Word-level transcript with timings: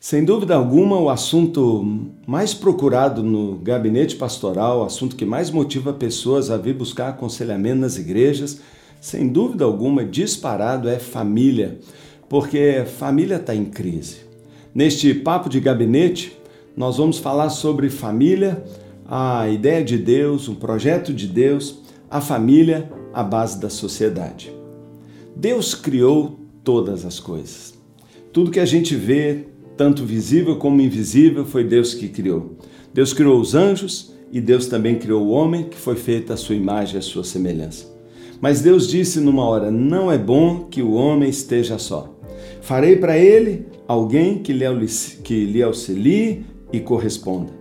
Sem 0.00 0.24
dúvida 0.24 0.54
alguma, 0.54 0.96
o 0.96 1.10
assunto 1.10 1.84
mais 2.24 2.54
procurado 2.54 3.20
no 3.20 3.56
gabinete 3.56 4.14
pastoral, 4.14 4.78
o 4.78 4.84
assunto 4.84 5.16
que 5.16 5.24
mais 5.24 5.50
motiva 5.50 5.92
pessoas 5.92 6.50
a 6.50 6.56
vir 6.56 6.74
buscar 6.74 7.08
aconselhamento 7.08 7.80
nas 7.80 7.98
igrejas, 7.98 8.60
sem 9.00 9.26
dúvida 9.26 9.64
alguma, 9.64 10.04
disparado 10.04 10.88
é 10.88 11.00
família, 11.00 11.80
porque 12.28 12.84
família 12.96 13.36
está 13.36 13.52
em 13.56 13.64
crise. 13.64 14.18
Neste 14.72 15.12
papo 15.12 15.48
de 15.48 15.58
gabinete, 15.58 16.38
nós 16.76 16.98
vamos 16.98 17.18
falar 17.18 17.50
sobre 17.50 17.90
família, 17.90 18.62
a 19.04 19.48
ideia 19.48 19.82
de 19.82 19.98
Deus, 19.98 20.48
um 20.48 20.54
projeto 20.54 21.12
de 21.12 21.26
Deus, 21.26 21.80
a 22.08 22.20
família, 22.20 22.88
a 23.12 23.24
base 23.24 23.60
da 23.60 23.68
sociedade. 23.68 24.52
Deus 25.34 25.74
criou 25.74 26.38
todas 26.62 27.04
as 27.04 27.18
coisas. 27.18 27.74
Tudo 28.32 28.52
que 28.52 28.60
a 28.60 28.66
gente 28.66 28.94
vê, 28.94 29.48
tanto 29.78 30.04
visível 30.04 30.56
como 30.56 30.82
invisível, 30.82 31.46
foi 31.46 31.62
Deus 31.62 31.94
que 31.94 32.08
criou. 32.08 32.58
Deus 32.92 33.12
criou 33.12 33.40
os 33.40 33.54
anjos 33.54 34.12
e 34.32 34.40
Deus 34.40 34.66
também 34.66 34.98
criou 34.98 35.24
o 35.24 35.30
homem, 35.30 35.68
que 35.68 35.78
foi 35.78 35.94
feito 35.94 36.32
à 36.32 36.36
sua 36.36 36.56
imagem 36.56 36.96
e 36.96 36.98
à 36.98 37.02
sua 37.02 37.22
semelhança. 37.22 37.86
Mas 38.40 38.60
Deus 38.60 38.88
disse 38.88 39.20
numa 39.20 39.44
hora: 39.44 39.70
Não 39.70 40.10
é 40.10 40.18
bom 40.18 40.64
que 40.64 40.82
o 40.82 40.92
homem 40.92 41.30
esteja 41.30 41.78
só. 41.78 42.18
Farei 42.60 42.96
para 42.96 43.16
ele 43.16 43.66
alguém 43.86 44.38
que 44.38 44.52
lhe 44.52 45.62
auxilie 45.62 46.44
e 46.72 46.80
corresponda. 46.80 47.52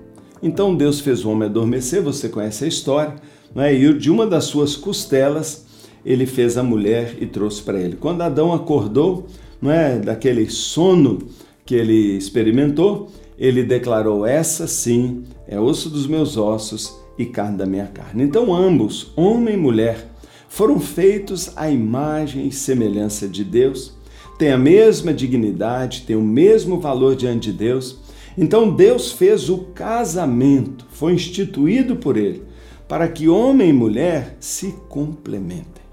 Então 0.41 0.75
Deus 0.75 0.99
fez 0.99 1.23
o 1.23 1.30
homem 1.30 1.47
adormecer, 1.47 2.02
você 2.02 2.27
conhece 2.27 2.66
a 2.66 2.67
história, 2.67 3.16
é? 3.55 3.73
e 3.73 3.94
de 3.94 4.09
uma 4.09 4.25
das 4.25 4.45
suas 4.45 4.75
costelas 4.75 5.66
ele 6.05 6.25
fez 6.25 6.58
a 6.58 6.63
mulher 6.63 7.16
e 7.20 7.25
trouxe 7.25 7.61
para 7.61 7.80
ele. 7.80 7.95
Quando 7.95 8.22
Adão 8.22 8.53
acordou, 8.53 9.27
não 9.61 9.72
é, 9.72 9.97
daquele 9.99 10.49
sono 10.49 11.20
que 11.67 11.76
ele 11.76 12.17
experimentou, 12.17 13.12
ele 13.38 13.62
declarou: 13.62 14.25
Essa 14.25 14.66
sim 14.66 15.25
é 15.48 15.59
osso 15.59 15.89
dos 15.89 16.08
meus 16.08 16.38
ossos 16.38 16.97
e 17.19 17.25
carne 17.25 17.58
da 17.58 17.66
minha 17.66 17.86
carne. 17.88 18.23
Então, 18.23 18.55
ambos, 18.55 19.11
homem 19.16 19.55
e 19.55 19.58
mulher, 19.58 20.08
foram 20.47 20.80
feitos 20.80 21.52
à 21.58 21.69
imagem 21.69 22.47
e 22.47 22.52
semelhança 22.52 23.28
de 23.28 23.44
Deus, 23.44 23.94
têm 24.39 24.52
a 24.52 24.58
mesma 24.58 25.14
dignidade, 25.14 26.03
têm 26.08 26.16
o 26.16 26.22
mesmo 26.22 26.80
valor 26.80 27.16
diante 27.16 27.52
de 27.52 27.58
Deus. 27.58 28.00
Então, 28.38 28.73
Deus 28.73 29.11
fez 29.11 29.50
o 29.50 29.58
casamento, 29.75 30.86
foi 30.89 31.13
instituído 31.13 31.97
por 31.97 32.16
Ele, 32.16 32.44
para 32.88 33.09
que 33.09 33.28
homem 33.28 33.69
e 33.69 33.73
mulher 33.73 34.38
se 34.39 34.73
complementem. 34.88 35.86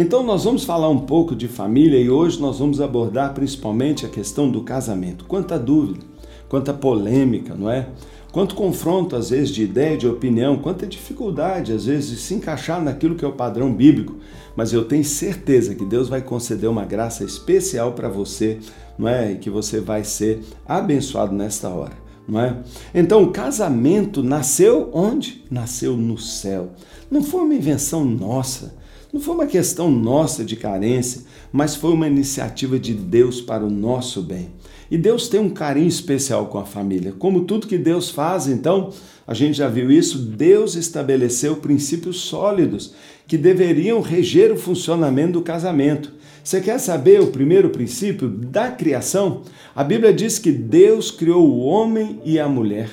Então, 0.00 0.22
nós 0.22 0.44
vamos 0.44 0.62
falar 0.62 0.88
um 0.88 1.00
pouco 1.00 1.34
de 1.34 1.48
família 1.48 1.98
e 1.98 2.08
hoje 2.08 2.40
nós 2.40 2.60
vamos 2.60 2.80
abordar 2.80 3.34
principalmente 3.34 4.06
a 4.06 4.08
questão 4.08 4.48
do 4.48 4.62
casamento. 4.62 5.24
Quanta 5.24 5.58
dúvida, 5.58 5.98
quanta 6.48 6.72
polêmica, 6.72 7.56
não 7.56 7.68
é? 7.68 7.88
Quanto 8.30 8.54
confronto, 8.54 9.16
às 9.16 9.30
vezes, 9.30 9.50
de 9.50 9.64
ideia, 9.64 9.98
de 9.98 10.06
opinião, 10.06 10.56
quanta 10.56 10.86
dificuldade, 10.86 11.72
às 11.72 11.86
vezes, 11.86 12.10
de 12.10 12.16
se 12.18 12.32
encaixar 12.32 12.80
naquilo 12.80 13.16
que 13.16 13.24
é 13.24 13.28
o 13.28 13.32
padrão 13.32 13.74
bíblico. 13.74 14.14
Mas 14.54 14.72
eu 14.72 14.84
tenho 14.84 15.02
certeza 15.02 15.74
que 15.74 15.84
Deus 15.84 16.08
vai 16.08 16.22
conceder 16.22 16.70
uma 16.70 16.84
graça 16.84 17.24
especial 17.24 17.90
para 17.90 18.08
você, 18.08 18.60
não 18.96 19.08
é? 19.08 19.32
E 19.32 19.38
que 19.38 19.50
você 19.50 19.80
vai 19.80 20.04
ser 20.04 20.44
abençoado 20.64 21.34
nesta 21.34 21.70
hora, 21.70 21.98
não 22.28 22.40
é? 22.40 22.56
Então, 22.94 23.24
o 23.24 23.32
casamento 23.32 24.22
nasceu 24.22 24.90
onde? 24.92 25.44
Nasceu 25.50 25.96
no 25.96 26.16
céu. 26.16 26.70
Não 27.10 27.20
foi 27.20 27.40
uma 27.40 27.54
invenção 27.54 28.04
nossa. 28.04 28.77
Não 29.12 29.20
foi 29.20 29.34
uma 29.34 29.46
questão 29.46 29.90
nossa 29.90 30.44
de 30.44 30.54
carência, 30.54 31.22
mas 31.50 31.74
foi 31.74 31.92
uma 31.92 32.06
iniciativa 32.06 32.78
de 32.78 32.92
Deus 32.92 33.40
para 33.40 33.64
o 33.64 33.70
nosso 33.70 34.20
bem. 34.20 34.50
E 34.90 34.98
Deus 34.98 35.28
tem 35.28 35.40
um 35.40 35.48
carinho 35.48 35.88
especial 35.88 36.46
com 36.46 36.58
a 36.58 36.64
família. 36.64 37.14
Como 37.18 37.44
tudo 37.44 37.66
que 37.66 37.78
Deus 37.78 38.10
faz, 38.10 38.46
então, 38.46 38.90
a 39.26 39.32
gente 39.32 39.56
já 39.56 39.68
viu 39.68 39.90
isso, 39.90 40.18
Deus 40.18 40.74
estabeleceu 40.74 41.56
princípios 41.56 42.20
sólidos 42.20 42.94
que 43.26 43.38
deveriam 43.38 44.00
reger 44.00 44.52
o 44.52 44.58
funcionamento 44.58 45.32
do 45.32 45.42
casamento. 45.42 46.12
Você 46.44 46.60
quer 46.60 46.78
saber 46.78 47.20
o 47.20 47.28
primeiro 47.28 47.70
princípio 47.70 48.28
da 48.28 48.70
criação? 48.70 49.42
A 49.74 49.84
Bíblia 49.84 50.12
diz 50.12 50.38
que 50.38 50.52
Deus 50.52 51.10
criou 51.10 51.46
o 51.46 51.60
homem 51.60 52.20
e 52.24 52.38
a 52.38 52.48
mulher. 52.48 52.90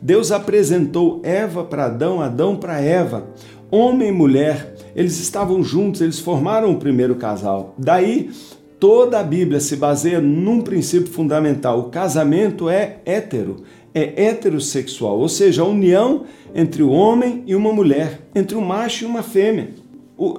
Deus 0.00 0.32
apresentou 0.32 1.20
Eva 1.22 1.64
para 1.64 1.86
Adão, 1.86 2.20
Adão 2.20 2.56
para 2.56 2.80
Eva. 2.80 3.28
Homem 3.70 4.08
e 4.08 4.12
mulher 4.12 4.74
eles 4.94 5.18
estavam 5.18 5.62
juntos, 5.62 6.00
eles 6.00 6.18
formaram 6.18 6.72
o 6.72 6.78
primeiro 6.78 7.14
casal. 7.14 7.74
Daí, 7.78 8.30
toda 8.78 9.20
a 9.20 9.22
Bíblia 9.22 9.60
se 9.60 9.76
baseia 9.76 10.20
num 10.20 10.60
princípio 10.62 11.12
fundamental: 11.12 11.80
o 11.80 11.90
casamento 11.90 12.68
é 12.68 12.98
hétero, 13.04 13.56
é 13.94 14.24
heterossexual, 14.24 15.18
ou 15.18 15.28
seja, 15.28 15.62
a 15.62 15.66
união 15.66 16.24
entre 16.54 16.82
o 16.82 16.90
homem 16.90 17.42
e 17.46 17.54
uma 17.54 17.72
mulher, 17.72 18.20
entre 18.34 18.56
um 18.56 18.64
macho 18.64 19.04
e 19.04 19.06
uma 19.06 19.22
fêmea. 19.22 19.70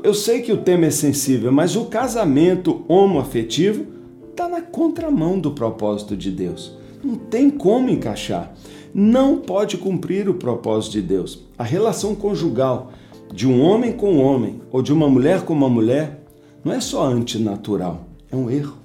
Eu 0.03 0.13
sei 0.13 0.41
que 0.41 0.51
o 0.51 0.57
tema 0.57 0.85
é 0.85 0.91
sensível, 0.91 1.51
mas 1.51 1.75
o 1.75 1.85
casamento 1.85 2.83
homoafetivo 2.87 3.87
está 4.29 4.47
na 4.47 4.61
contramão 4.61 5.39
do 5.39 5.51
propósito 5.51 6.15
de 6.15 6.29
Deus. 6.29 6.77
Não 7.03 7.15
tem 7.15 7.49
como 7.49 7.89
encaixar. 7.89 8.53
Não 8.93 9.37
pode 9.37 9.77
cumprir 9.77 10.29
o 10.29 10.35
propósito 10.35 10.93
de 10.93 11.01
Deus. 11.01 11.43
A 11.57 11.63
relação 11.63 12.13
conjugal 12.13 12.91
de 13.33 13.47
um 13.47 13.61
homem 13.61 13.93
com 13.93 14.13
um 14.13 14.21
homem 14.21 14.61
ou 14.71 14.81
de 14.81 14.91
uma 14.91 15.09
mulher 15.09 15.41
com 15.43 15.53
uma 15.53 15.69
mulher 15.69 16.23
não 16.63 16.73
é 16.73 16.79
só 16.79 17.05
antinatural, 17.05 18.07
é 18.31 18.35
um 18.35 18.49
erro. 18.49 18.77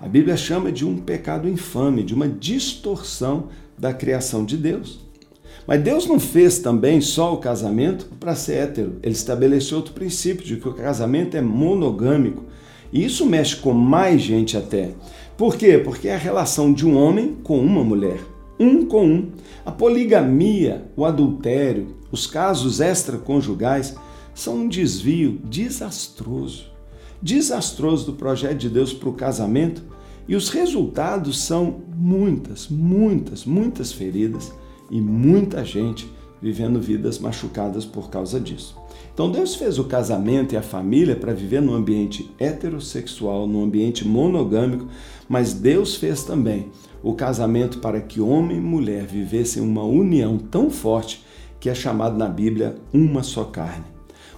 A 0.00 0.06
Bíblia 0.06 0.36
chama 0.36 0.70
de 0.70 0.84
um 0.84 0.96
pecado 0.96 1.48
infame, 1.48 2.02
de 2.02 2.14
uma 2.14 2.28
distorção 2.28 3.48
da 3.78 3.92
criação 3.92 4.44
de 4.44 4.56
Deus. 4.56 5.00
Mas 5.66 5.82
Deus 5.82 6.06
não 6.06 6.20
fez 6.20 6.58
também 6.58 7.00
só 7.00 7.34
o 7.34 7.38
casamento 7.38 8.06
para 8.18 8.34
ser 8.34 8.54
hétero. 8.54 8.96
Ele 9.02 9.14
estabeleceu 9.14 9.76
outro 9.78 9.92
princípio 9.92 10.44
de 10.44 10.56
que 10.56 10.68
o 10.68 10.74
casamento 10.74 11.36
é 11.36 11.40
monogâmico. 11.40 12.44
E 12.92 13.04
isso 13.04 13.26
mexe 13.26 13.56
com 13.56 13.72
mais 13.72 14.22
gente 14.22 14.56
até. 14.56 14.90
Por 15.36 15.56
quê? 15.56 15.78
Porque 15.78 16.08
é 16.08 16.14
a 16.14 16.18
relação 16.18 16.72
de 16.72 16.86
um 16.86 16.96
homem 16.96 17.36
com 17.42 17.58
uma 17.60 17.84
mulher 17.84 18.18
um 18.58 18.86
com 18.86 19.06
um. 19.06 19.30
A 19.64 19.70
poligamia, 19.70 20.90
o 20.96 21.04
adultério, 21.04 21.96
os 22.10 22.26
casos 22.26 22.80
extraconjugais 22.80 23.94
são 24.34 24.56
um 24.56 24.68
desvio 24.68 25.40
desastroso. 25.44 26.66
Desastroso 27.20 28.06
do 28.06 28.12
projeto 28.12 28.58
de 28.58 28.68
Deus 28.68 28.92
para 28.92 29.08
o 29.08 29.14
casamento 29.14 29.82
e 30.28 30.36
os 30.36 30.50
resultados 30.50 31.40
são 31.40 31.82
muitas, 31.96 32.68
muitas, 32.68 33.44
muitas 33.44 33.92
feridas 33.92 34.52
e 34.90 35.00
muita 35.00 35.64
gente 35.64 36.08
vivendo 36.40 36.80
vidas 36.80 37.18
machucadas 37.18 37.84
por 37.84 38.10
causa 38.10 38.38
disso. 38.38 38.76
Então 39.12 39.30
Deus 39.30 39.56
fez 39.56 39.78
o 39.78 39.84
casamento 39.84 40.54
e 40.54 40.56
a 40.56 40.62
família 40.62 41.16
para 41.16 41.32
viver 41.32 41.60
num 41.60 41.74
ambiente 41.74 42.30
heterossexual, 42.38 43.48
num 43.48 43.64
ambiente 43.64 44.06
monogâmico, 44.06 44.86
mas 45.28 45.52
Deus 45.52 45.96
fez 45.96 46.22
também 46.22 46.70
o 47.02 47.14
casamento 47.14 47.78
para 47.78 48.00
que 48.00 48.20
homem 48.20 48.56
e 48.56 48.60
mulher 48.60 49.04
vivessem 49.04 49.62
uma 49.62 49.82
união 49.82 50.38
tão 50.38 50.70
forte 50.70 51.24
que 51.60 51.68
é 51.68 51.74
chamado 51.74 52.16
na 52.16 52.28
Bíblia 52.28 52.76
uma 52.92 53.22
só 53.22 53.44
carne. 53.44 53.84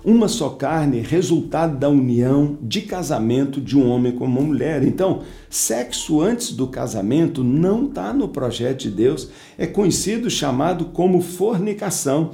Uma 0.03 0.29
só 0.29 0.49
carne, 0.49 1.01
resultado 1.01 1.77
da 1.77 1.89
união 1.89 2.57
de 2.63 2.81
casamento 2.81 3.61
de 3.61 3.77
um 3.77 3.91
homem 3.91 4.13
com 4.13 4.25
uma 4.25 4.41
mulher. 4.41 4.83
Então, 4.83 5.21
sexo 5.51 6.23
antes 6.23 6.53
do 6.53 6.67
casamento 6.67 7.45
não 7.45 7.85
está 7.85 8.11
no 8.13 8.29
projeto 8.29 8.81
de 8.81 8.91
Deus, 8.91 9.29
é 9.59 9.67
conhecido 9.67 10.31
chamado 10.31 10.87
como 10.87 11.21
fornicação 11.21 12.31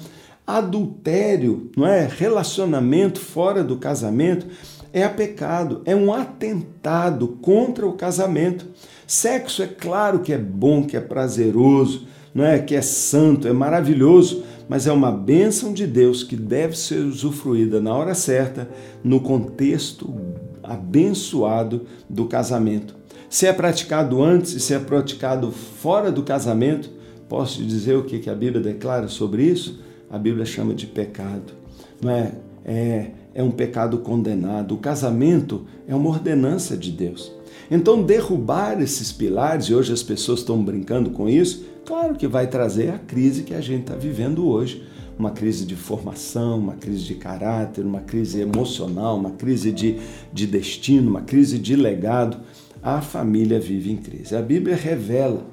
adultério, 0.46 1.68
não 1.76 1.84
é? 1.84 2.06
Relacionamento 2.06 3.18
fora 3.18 3.64
do 3.64 3.76
casamento 3.76 4.46
é 4.96 5.04
a 5.04 5.10
pecado, 5.10 5.82
é 5.84 5.94
um 5.94 6.10
atentado 6.10 7.28
contra 7.42 7.86
o 7.86 7.92
casamento. 7.92 8.66
Sexo 9.06 9.62
é 9.62 9.66
claro 9.66 10.20
que 10.20 10.32
é 10.32 10.38
bom, 10.38 10.84
que 10.84 10.96
é 10.96 11.00
prazeroso, 11.00 12.06
não 12.34 12.42
é? 12.42 12.58
Que 12.58 12.74
é 12.74 12.80
santo, 12.80 13.46
é 13.46 13.52
maravilhoso, 13.52 14.42
mas 14.66 14.86
é 14.86 14.92
uma 14.92 15.12
bênção 15.12 15.74
de 15.74 15.86
Deus 15.86 16.24
que 16.24 16.34
deve 16.34 16.74
ser 16.78 17.00
usufruída 17.00 17.78
na 17.78 17.94
hora 17.94 18.14
certa, 18.14 18.70
no 19.04 19.20
contexto 19.20 20.14
abençoado 20.62 21.82
do 22.08 22.24
casamento. 22.24 22.96
Se 23.28 23.46
é 23.46 23.52
praticado 23.52 24.22
antes 24.22 24.54
e 24.54 24.60
se 24.60 24.72
é 24.72 24.78
praticado 24.78 25.52
fora 25.52 26.10
do 26.10 26.22
casamento, 26.22 26.90
posso 27.28 27.58
te 27.58 27.66
dizer 27.66 27.96
o 27.96 28.04
que 28.04 28.30
a 28.30 28.34
Bíblia 28.34 28.62
declara 28.62 29.08
sobre 29.08 29.42
isso? 29.44 29.84
a 30.10 30.18
Bíblia 30.18 30.44
chama 30.44 30.74
de 30.74 30.86
pecado. 30.86 31.52
Não 32.00 32.10
é? 32.10 32.32
É, 32.64 33.10
é 33.36 33.42
um 33.42 33.50
pecado 33.50 33.98
condenado. 33.98 34.74
O 34.74 34.78
casamento 34.78 35.66
é 35.86 35.94
uma 35.94 36.08
ordenança 36.08 36.74
de 36.74 36.90
Deus. 36.90 37.30
Então, 37.70 38.02
derrubar 38.02 38.80
esses 38.80 39.12
pilares, 39.12 39.66
e 39.66 39.74
hoje 39.74 39.92
as 39.92 40.02
pessoas 40.02 40.40
estão 40.40 40.64
brincando 40.64 41.10
com 41.10 41.28
isso, 41.28 41.66
claro 41.84 42.14
que 42.14 42.26
vai 42.26 42.46
trazer 42.46 42.88
a 42.90 42.98
crise 42.98 43.42
que 43.42 43.52
a 43.52 43.60
gente 43.60 43.82
está 43.82 43.94
vivendo 43.94 44.48
hoje. 44.48 44.82
Uma 45.18 45.32
crise 45.32 45.66
de 45.66 45.76
formação, 45.76 46.58
uma 46.58 46.76
crise 46.76 47.04
de 47.04 47.14
caráter, 47.14 47.84
uma 47.84 48.00
crise 48.00 48.40
emocional, 48.40 49.18
uma 49.18 49.32
crise 49.32 49.70
de, 49.70 49.98
de 50.32 50.46
destino, 50.46 51.10
uma 51.10 51.20
crise 51.20 51.58
de 51.58 51.76
legado. 51.76 52.38
A 52.82 53.02
família 53.02 53.60
vive 53.60 53.92
em 53.92 53.96
crise. 53.96 54.34
A 54.34 54.40
Bíblia 54.40 54.76
revela 54.76 55.44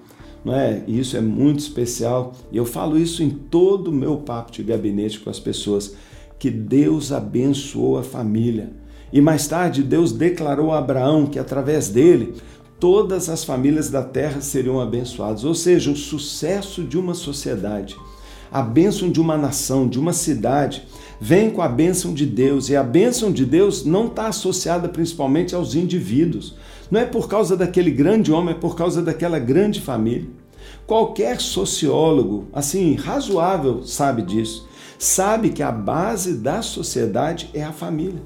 não 0.44 0.54
é? 0.54 0.84
E 0.88 1.00
isso 1.00 1.16
é 1.16 1.22
muito 1.22 1.60
especial. 1.60 2.34
E 2.52 2.58
eu 2.58 2.66
falo 2.66 2.98
isso 2.98 3.24
em 3.24 3.30
todo 3.30 3.88
o 3.88 3.94
meu 3.94 4.18
papo 4.18 4.52
de 4.52 4.62
gabinete 4.62 5.20
com 5.22 5.30
as 5.30 5.40
pessoas, 5.40 5.96
que 6.44 6.52
Deus 6.52 7.14
abençoou 7.14 7.98
a 7.98 8.04
família. 8.04 8.74
E 9.14 9.22
mais 9.22 9.48
tarde 9.48 9.82
Deus 9.82 10.12
declarou 10.12 10.74
a 10.74 10.80
Abraão 10.80 11.26
que 11.26 11.40
através 11.40 11.88
dele 11.88 12.34
todas 12.78 13.30
as 13.30 13.46
famílias 13.46 13.90
da 13.90 14.04
terra 14.04 14.42
seriam 14.42 14.82
abençoadas, 14.82 15.46
ou 15.46 15.56
seja, 15.56 15.90
o 15.90 15.96
sucesso 15.96 16.84
de 16.84 16.98
uma 16.98 17.14
sociedade, 17.14 17.96
a 18.52 18.62
bênção 18.62 19.10
de 19.10 19.22
uma 19.22 19.38
nação, 19.38 19.88
de 19.88 19.98
uma 19.98 20.12
cidade, 20.12 20.86
vem 21.18 21.50
com 21.50 21.62
a 21.62 21.70
bênção 21.70 22.14
de 22.14 22.26
Deus. 22.26 22.68
E 22.68 22.76
a 22.76 22.84
bênção 22.84 23.32
de 23.32 23.46
Deus 23.46 23.86
não 23.86 24.08
está 24.08 24.28
associada 24.28 24.90
principalmente 24.90 25.56
aos 25.56 25.76
indivíduos. 25.76 26.56
Não 26.92 27.00
é 27.00 27.06
por 27.06 27.30
causa 27.30 27.56
daquele 27.56 27.90
grande 27.90 28.34
homem, 28.34 28.54
é 28.54 28.60
por 28.60 28.76
causa 28.76 29.02
daquela 29.02 29.40
grande 29.40 29.80
família. 29.80 30.28
Qualquer 30.86 31.40
sociólogo, 31.40 32.50
assim, 32.52 32.96
razoável, 32.96 33.84
sabe 33.86 34.24
disso. 34.24 34.73
Sabe 34.98 35.50
que 35.50 35.64
a 35.64 35.72
base 35.72 36.36
da 36.36 36.62
sociedade 36.62 37.50
é 37.54 37.64
a 37.64 37.74
família. 37.74 38.22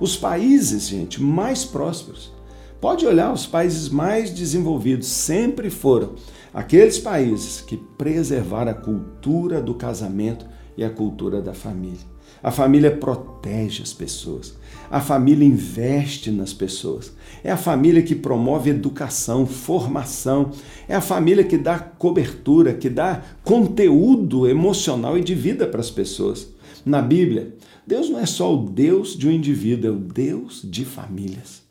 Os 0.00 0.16
países, 0.16 0.88
gente, 0.88 1.22
mais 1.22 1.64
prósperos. 1.64 2.32
Pode 2.80 3.06
olhar, 3.06 3.32
os 3.32 3.46
países 3.46 3.88
mais 3.88 4.30
desenvolvidos 4.30 5.08
sempre 5.08 5.70
foram 5.70 6.14
aqueles 6.52 6.98
países 6.98 7.60
que 7.60 7.76
preservaram 7.76 8.72
a 8.72 8.74
cultura 8.74 9.62
do 9.62 9.74
casamento 9.74 10.46
e 10.76 10.84
a 10.84 10.90
cultura 10.90 11.40
da 11.40 11.54
família. 11.54 12.13
A 12.44 12.50
família 12.50 12.90
protege 12.90 13.82
as 13.82 13.94
pessoas. 13.94 14.54
A 14.90 15.00
família 15.00 15.48
investe 15.48 16.30
nas 16.30 16.52
pessoas. 16.52 17.10
É 17.42 17.50
a 17.50 17.56
família 17.56 18.02
que 18.02 18.14
promove 18.14 18.68
educação, 18.68 19.46
formação. 19.46 20.50
É 20.86 20.94
a 20.94 21.00
família 21.00 21.42
que 21.42 21.56
dá 21.56 21.78
cobertura, 21.78 22.74
que 22.74 22.90
dá 22.90 23.22
conteúdo 23.42 24.46
emocional 24.46 25.16
e 25.16 25.24
de 25.24 25.34
vida 25.34 25.66
para 25.66 25.80
as 25.80 25.90
pessoas. 25.90 26.48
Na 26.84 27.00
Bíblia, 27.00 27.54
Deus 27.86 28.10
não 28.10 28.20
é 28.20 28.26
só 28.26 28.54
o 28.54 28.68
Deus 28.68 29.16
de 29.16 29.26
um 29.26 29.30
indivíduo, 29.30 29.88
é 29.88 29.94
o 29.94 29.98
Deus 29.98 30.60
de 30.62 30.84
famílias. 30.84 31.62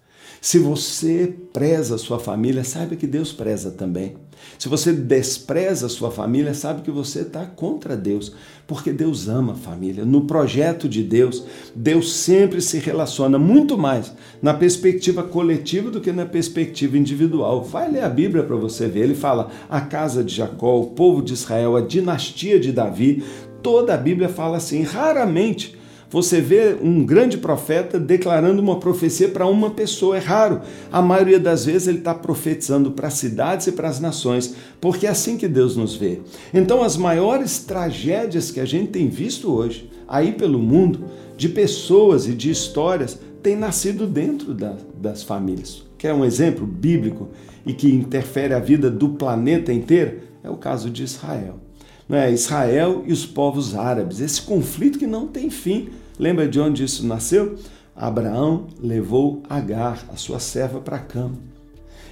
Se 0.41 0.57
você 0.57 1.35
preza 1.53 1.95
a 1.95 1.99
sua 1.99 2.17
família, 2.17 2.63
saiba 2.63 2.95
que 2.95 3.05
Deus 3.05 3.31
preza 3.31 3.69
também. 3.69 4.15
Se 4.57 4.69
você 4.69 4.93
despreza 4.93 5.87
a 5.87 5.89
sua 5.89 6.11
família, 6.11 6.53
sabe 6.53 6.81
que 6.81 6.91
você 6.91 7.19
está 7.19 7.45
contra 7.45 7.97
Deus, 7.97 8.33
porque 8.65 8.93
Deus 8.93 9.27
ama 9.27 9.53
a 9.53 9.55
família. 9.55 10.05
No 10.05 10.21
projeto 10.21 10.87
de 10.87 11.03
Deus, 11.03 11.43
Deus 11.75 12.13
sempre 12.13 12.61
se 12.61 12.79
relaciona 12.79 13.37
muito 13.37 13.77
mais 13.77 14.13
na 14.41 14.53
perspectiva 14.53 15.23
coletiva 15.23 15.91
do 15.91 15.99
que 15.99 16.11
na 16.11 16.25
perspectiva 16.25 16.97
individual. 16.97 17.63
Vai 17.63 17.91
ler 17.91 18.03
a 18.03 18.09
Bíblia 18.09 18.43
para 18.43 18.55
você 18.55 18.87
ver. 18.87 19.01
Ele 19.01 19.15
fala 19.15 19.51
a 19.69 19.81
casa 19.81 20.23
de 20.23 20.33
Jacó, 20.33 20.79
o 20.79 20.91
povo 20.91 21.21
de 21.21 21.33
Israel, 21.33 21.75
a 21.75 21.81
dinastia 21.81 22.59
de 22.59 22.71
Davi. 22.71 23.23
Toda 23.61 23.93
a 23.93 23.97
Bíblia 23.97 24.29
fala 24.29 24.57
assim. 24.57 24.83
Raramente 24.83 25.77
você 26.13 26.39
vê 26.39 26.77
um 26.79 27.03
grande 27.03 27.39
profeta 27.39 27.99
declarando 27.99 28.61
uma 28.61 28.79
profecia 28.79 29.29
para 29.29 29.47
uma 29.47 29.71
pessoa. 29.71 30.15
É 30.15 30.19
raro. 30.19 30.61
A 30.91 31.01
maioria 31.01 31.39
das 31.39 31.65
vezes 31.65 31.87
ele 31.87 31.97
está 31.97 32.13
profetizando 32.13 32.91
para 32.91 33.07
as 33.07 33.15
cidades 33.15 33.65
e 33.65 33.71
para 33.71 33.89
as 33.89 33.99
nações, 33.99 34.53
porque 34.79 35.07
é 35.07 35.09
assim 35.09 35.37
que 35.37 35.47
Deus 35.47 35.75
nos 35.75 35.95
vê. 35.95 36.21
Então, 36.53 36.83
as 36.83 36.95
maiores 36.95 37.57
tragédias 37.57 38.51
que 38.51 38.59
a 38.59 38.65
gente 38.65 38.91
tem 38.91 39.09
visto 39.09 39.51
hoje, 39.51 39.89
aí 40.07 40.33
pelo 40.33 40.59
mundo, 40.59 41.05
de 41.35 41.49
pessoas 41.49 42.27
e 42.27 42.35
de 42.35 42.51
histórias, 42.51 43.19
têm 43.41 43.55
nascido 43.55 44.05
dentro 44.05 44.53
da, 44.53 44.77
das 44.95 45.23
famílias. 45.23 45.83
Quer 45.97 46.13
um 46.13 46.23
exemplo 46.23 46.67
bíblico 46.67 47.29
e 47.65 47.73
que 47.73 47.91
interfere 47.91 48.53
a 48.53 48.59
vida 48.59 48.91
do 48.91 49.09
planeta 49.09 49.73
inteiro? 49.73 50.19
É 50.43 50.49
o 50.51 50.57
caso 50.57 50.91
de 50.91 51.01
Israel. 51.01 51.59
É? 52.07 52.31
Israel 52.31 53.03
e 53.07 53.11
os 53.11 53.25
povos 53.25 53.73
árabes, 53.73 54.19
esse 54.19 54.43
conflito 54.43 54.99
que 54.99 55.07
não 55.07 55.25
tem 55.25 55.49
fim 55.49 55.89
Lembra 56.23 56.47
de 56.47 56.57
onde 56.57 56.85
isso 56.85 57.05
nasceu? 57.05 57.55
Abraão 57.93 58.67
levou 58.81 59.43
Agar, 59.49 60.05
a 60.07 60.15
sua 60.15 60.39
serva, 60.39 60.79
para 60.79 60.95
a 60.95 60.99
cama. 60.99 61.35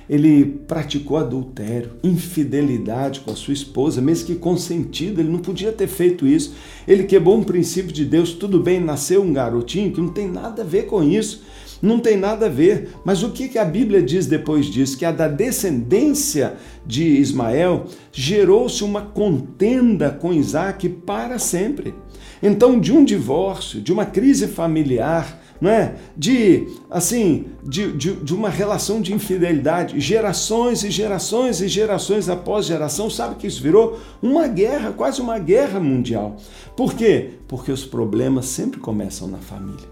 Ele 0.09 0.43
praticou 0.67 1.15
adultério, 1.15 1.91
infidelidade 2.03 3.21
com 3.21 3.31
a 3.31 3.37
sua 3.37 3.53
esposa, 3.53 4.01
mesmo 4.01 4.25
que 4.25 4.35
consentido, 4.35 5.21
ele 5.21 5.31
não 5.31 5.39
podia 5.39 5.71
ter 5.71 5.87
feito 5.87 6.27
isso. 6.27 6.53
Ele 6.85 7.05
quebrou 7.05 7.37
um 7.37 7.43
princípio 7.43 7.93
de 7.93 8.03
Deus. 8.03 8.33
Tudo 8.33 8.59
bem, 8.59 8.81
nasceu 8.81 9.23
um 9.23 9.31
garotinho 9.31 9.93
que 9.93 10.01
não 10.01 10.09
tem 10.09 10.29
nada 10.29 10.61
a 10.61 10.65
ver 10.65 10.87
com 10.87 11.01
isso. 11.01 11.43
Não 11.81 11.97
tem 11.97 12.17
nada 12.17 12.47
a 12.47 12.49
ver. 12.49 12.89
Mas 13.05 13.23
o 13.23 13.29
que, 13.29 13.47
que 13.47 13.57
a 13.57 13.63
Bíblia 13.63 14.03
diz 14.03 14.25
depois 14.25 14.65
disso? 14.65 14.97
Que 14.97 15.05
a 15.05 15.11
da 15.13 15.29
descendência 15.29 16.57
de 16.85 17.05
Ismael 17.05 17.85
gerou-se 18.11 18.83
uma 18.83 19.03
contenda 19.03 20.09
com 20.11 20.33
Isaac 20.33 20.89
para 20.89 21.39
sempre. 21.39 21.93
Então, 22.41 22.79
de 22.79 22.91
um 22.91 23.05
divórcio, 23.05 23.81
de 23.81 23.93
uma 23.93 24.05
crise 24.05 24.47
familiar, 24.47 25.39
não 25.61 25.69
é? 25.69 25.95
de 26.17 26.67
assim 26.89 27.45
de, 27.63 27.91
de, 27.91 28.13
de, 28.15 28.33
uma 28.33 28.49
relação 28.49 28.99
de 28.99 29.13
infidelidade, 29.13 29.99
gerações 29.99 30.83
e 30.83 30.89
gerações 30.89 31.61
e 31.61 31.67
gerações 31.67 32.27
após 32.27 32.65
geração, 32.65 33.11
sabe 33.11 33.35
que 33.35 33.45
isso 33.45 33.61
virou 33.61 33.99
uma 34.23 34.47
guerra, 34.47 34.91
quase 34.91 35.21
uma 35.21 35.37
guerra 35.37 35.79
mundial. 35.79 36.37
Por 36.75 36.95
quê? 36.95 37.33
Porque 37.47 37.71
os 37.71 37.85
problemas 37.85 38.47
sempre 38.47 38.79
começam 38.79 39.27
na 39.27 39.37
família. 39.37 39.87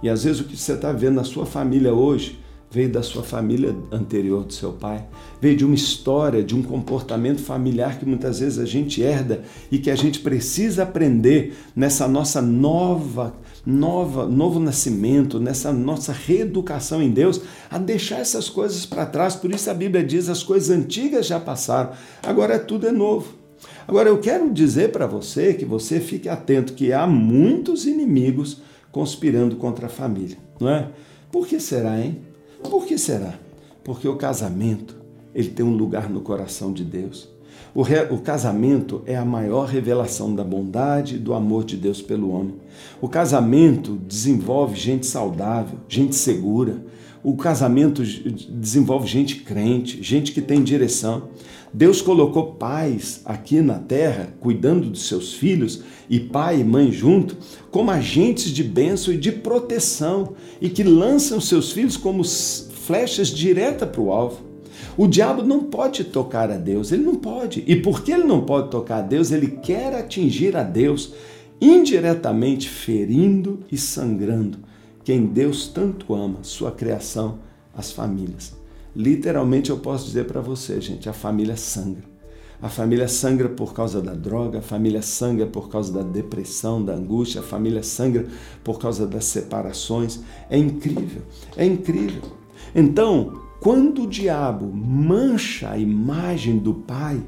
E 0.00 0.08
às 0.08 0.22
vezes 0.22 0.40
o 0.40 0.44
que 0.44 0.56
você 0.56 0.74
está 0.74 0.92
vendo 0.92 1.16
na 1.16 1.24
sua 1.24 1.44
família 1.44 1.92
hoje 1.92 2.38
veio 2.70 2.90
da 2.90 3.02
sua 3.02 3.22
família 3.22 3.74
anterior 3.90 4.44
do 4.44 4.52
seu 4.52 4.72
pai, 4.72 5.06
veio 5.40 5.56
de 5.56 5.64
uma 5.64 5.74
história, 5.74 6.42
de 6.42 6.54
um 6.54 6.62
comportamento 6.62 7.40
familiar 7.40 7.98
que 7.98 8.04
muitas 8.04 8.40
vezes 8.40 8.58
a 8.58 8.66
gente 8.66 9.02
herda 9.02 9.42
e 9.70 9.78
que 9.78 9.90
a 9.90 9.96
gente 9.96 10.20
precisa 10.20 10.82
aprender 10.82 11.56
nessa 11.74 12.06
nossa 12.06 12.42
nova, 12.42 13.34
nova, 13.64 14.26
novo 14.26 14.60
nascimento, 14.60 15.40
nessa 15.40 15.72
nossa 15.72 16.12
reeducação 16.12 17.02
em 17.02 17.10
Deus, 17.10 17.40
a 17.70 17.78
deixar 17.78 18.18
essas 18.18 18.50
coisas 18.50 18.84
para 18.84 19.06
trás. 19.06 19.34
Por 19.34 19.50
isso 19.50 19.70
a 19.70 19.74
Bíblia 19.74 20.04
diz: 20.04 20.28
as 20.28 20.42
coisas 20.42 20.70
antigas 20.70 21.26
já 21.26 21.40
passaram, 21.40 21.92
agora 22.22 22.58
tudo 22.58 22.86
é 22.86 22.92
novo. 22.92 23.38
Agora 23.86 24.10
eu 24.10 24.18
quero 24.18 24.52
dizer 24.52 24.92
para 24.92 25.06
você 25.06 25.54
que 25.54 25.64
você 25.64 25.98
fique 25.98 26.28
atento 26.28 26.74
que 26.74 26.92
há 26.92 27.06
muitos 27.06 27.86
inimigos 27.86 28.60
conspirando 28.92 29.56
contra 29.56 29.86
a 29.86 29.90
família, 29.90 30.36
não 30.60 30.68
é? 30.68 30.88
Por 31.32 31.46
que 31.46 31.58
será, 31.58 31.98
hein? 31.98 32.27
Por 32.62 32.86
que 32.86 32.98
será? 32.98 33.34
Porque 33.84 34.08
o 34.08 34.16
casamento, 34.16 34.96
ele 35.34 35.48
tem 35.48 35.64
um 35.64 35.76
lugar 35.76 36.10
no 36.10 36.20
coração 36.20 36.72
de 36.72 36.84
Deus. 36.84 37.28
O, 37.74 37.82
re... 37.82 38.06
o, 38.10 38.18
casamento 38.18 39.02
é 39.06 39.16
a 39.16 39.24
maior 39.24 39.66
revelação 39.66 40.34
da 40.34 40.42
bondade 40.42 41.16
e 41.16 41.18
do 41.18 41.34
amor 41.34 41.64
de 41.64 41.76
Deus 41.76 42.00
pelo 42.00 42.30
homem. 42.30 42.54
O 43.00 43.08
casamento 43.08 43.96
desenvolve 43.96 44.74
gente 44.74 45.06
saudável, 45.06 45.78
gente 45.88 46.14
segura. 46.14 46.82
O 47.28 47.36
casamento 47.36 48.02
desenvolve 48.02 49.06
gente 49.06 49.42
crente, 49.42 50.02
gente 50.02 50.32
que 50.32 50.40
tem 50.40 50.62
direção. 50.62 51.28
Deus 51.70 52.00
colocou 52.00 52.54
pais 52.54 53.20
aqui 53.22 53.60
na 53.60 53.78
terra, 53.78 54.32
cuidando 54.40 54.88
dos 54.88 55.08
seus 55.08 55.34
filhos, 55.34 55.82
e 56.08 56.18
pai 56.18 56.60
e 56.60 56.64
mãe 56.64 56.90
junto, 56.90 57.36
como 57.70 57.90
agentes 57.90 58.50
de 58.50 58.64
bênção 58.64 59.12
e 59.12 59.18
de 59.18 59.30
proteção, 59.30 60.36
e 60.58 60.70
que 60.70 60.82
lançam 60.82 61.38
seus 61.38 61.70
filhos 61.70 61.98
como 61.98 62.24
flechas 62.24 63.28
direta 63.28 63.86
para 63.86 64.00
o 64.00 64.10
alvo. 64.10 64.40
O 64.96 65.06
diabo 65.06 65.42
não 65.42 65.64
pode 65.64 66.04
tocar 66.04 66.50
a 66.50 66.56
Deus, 66.56 66.92
ele 66.92 67.04
não 67.04 67.16
pode. 67.16 67.62
E 67.66 67.76
porque 67.76 68.10
ele 68.10 68.24
não 68.24 68.40
pode 68.40 68.70
tocar 68.70 69.00
a 69.00 69.02
Deus, 69.02 69.30
ele 69.30 69.48
quer 69.48 69.94
atingir 69.94 70.56
a 70.56 70.62
Deus, 70.62 71.12
indiretamente 71.60 72.70
ferindo 72.70 73.60
e 73.70 73.76
sangrando 73.76 74.66
quem 75.08 75.24
Deus 75.24 75.68
tanto 75.68 76.14
ama, 76.14 76.40
sua 76.42 76.70
criação, 76.70 77.38
as 77.74 77.90
famílias. 77.90 78.54
Literalmente 78.94 79.70
eu 79.70 79.78
posso 79.78 80.04
dizer 80.04 80.26
para 80.26 80.42
você, 80.42 80.82
gente, 80.82 81.08
a 81.08 81.14
família 81.14 81.56
sangra. 81.56 82.04
A 82.60 82.68
família 82.68 83.08
sangra 83.08 83.48
por 83.48 83.72
causa 83.72 84.02
da 84.02 84.12
droga, 84.12 84.58
a 84.58 84.60
família 84.60 85.00
sangra 85.00 85.46
por 85.46 85.70
causa 85.70 85.90
da 85.90 86.02
depressão, 86.02 86.84
da 86.84 86.92
angústia, 86.92 87.40
a 87.40 87.42
família 87.42 87.82
sangra 87.82 88.26
por 88.62 88.78
causa 88.78 89.06
das 89.06 89.24
separações. 89.24 90.20
É 90.50 90.58
incrível, 90.58 91.22
é 91.56 91.64
incrível. 91.64 92.24
Então, 92.74 93.40
quando 93.62 94.02
o 94.02 94.06
diabo 94.06 94.70
mancha 94.70 95.70
a 95.70 95.78
imagem 95.78 96.58
do 96.58 96.74
pai, 96.74 97.18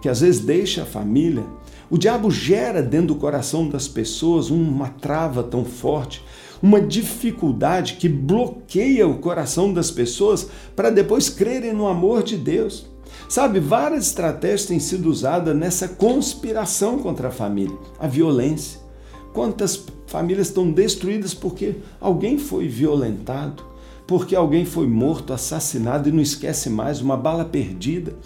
que 0.00 0.08
às 0.08 0.20
vezes 0.20 0.40
deixa 0.40 0.84
a 0.84 0.86
família, 0.86 1.44
o 1.90 1.98
diabo 1.98 2.30
gera 2.30 2.80
dentro 2.80 3.08
do 3.08 3.16
coração 3.16 3.68
das 3.68 3.88
pessoas 3.88 4.50
uma 4.50 4.88
trava 4.88 5.42
tão 5.42 5.64
forte 5.64 6.22
uma 6.62 6.80
dificuldade 6.80 7.94
que 7.94 8.08
bloqueia 8.08 9.06
o 9.06 9.18
coração 9.18 9.72
das 9.72 9.90
pessoas 9.90 10.48
para 10.74 10.90
depois 10.90 11.28
crerem 11.28 11.72
no 11.72 11.86
amor 11.86 12.22
de 12.22 12.36
Deus. 12.36 12.86
Sabe, 13.28 13.60
várias 13.60 14.06
estratégias 14.06 14.66
têm 14.66 14.80
sido 14.80 15.10
usadas 15.10 15.54
nessa 15.54 15.88
conspiração 15.88 16.98
contra 16.98 17.28
a 17.28 17.32
família. 17.32 17.76
A 17.98 18.06
violência. 18.06 18.80
Quantas 19.32 19.84
famílias 20.06 20.48
estão 20.48 20.70
destruídas 20.70 21.34
porque 21.34 21.76
alguém 22.00 22.38
foi 22.38 22.66
violentado, 22.66 23.62
porque 24.06 24.34
alguém 24.34 24.64
foi 24.64 24.86
morto, 24.86 25.34
assassinado 25.34 26.08
e 26.08 26.12
não 26.12 26.22
esquece 26.22 26.70
mais, 26.70 27.02
uma 27.02 27.16
bala 27.16 27.44
perdida, 27.44 28.16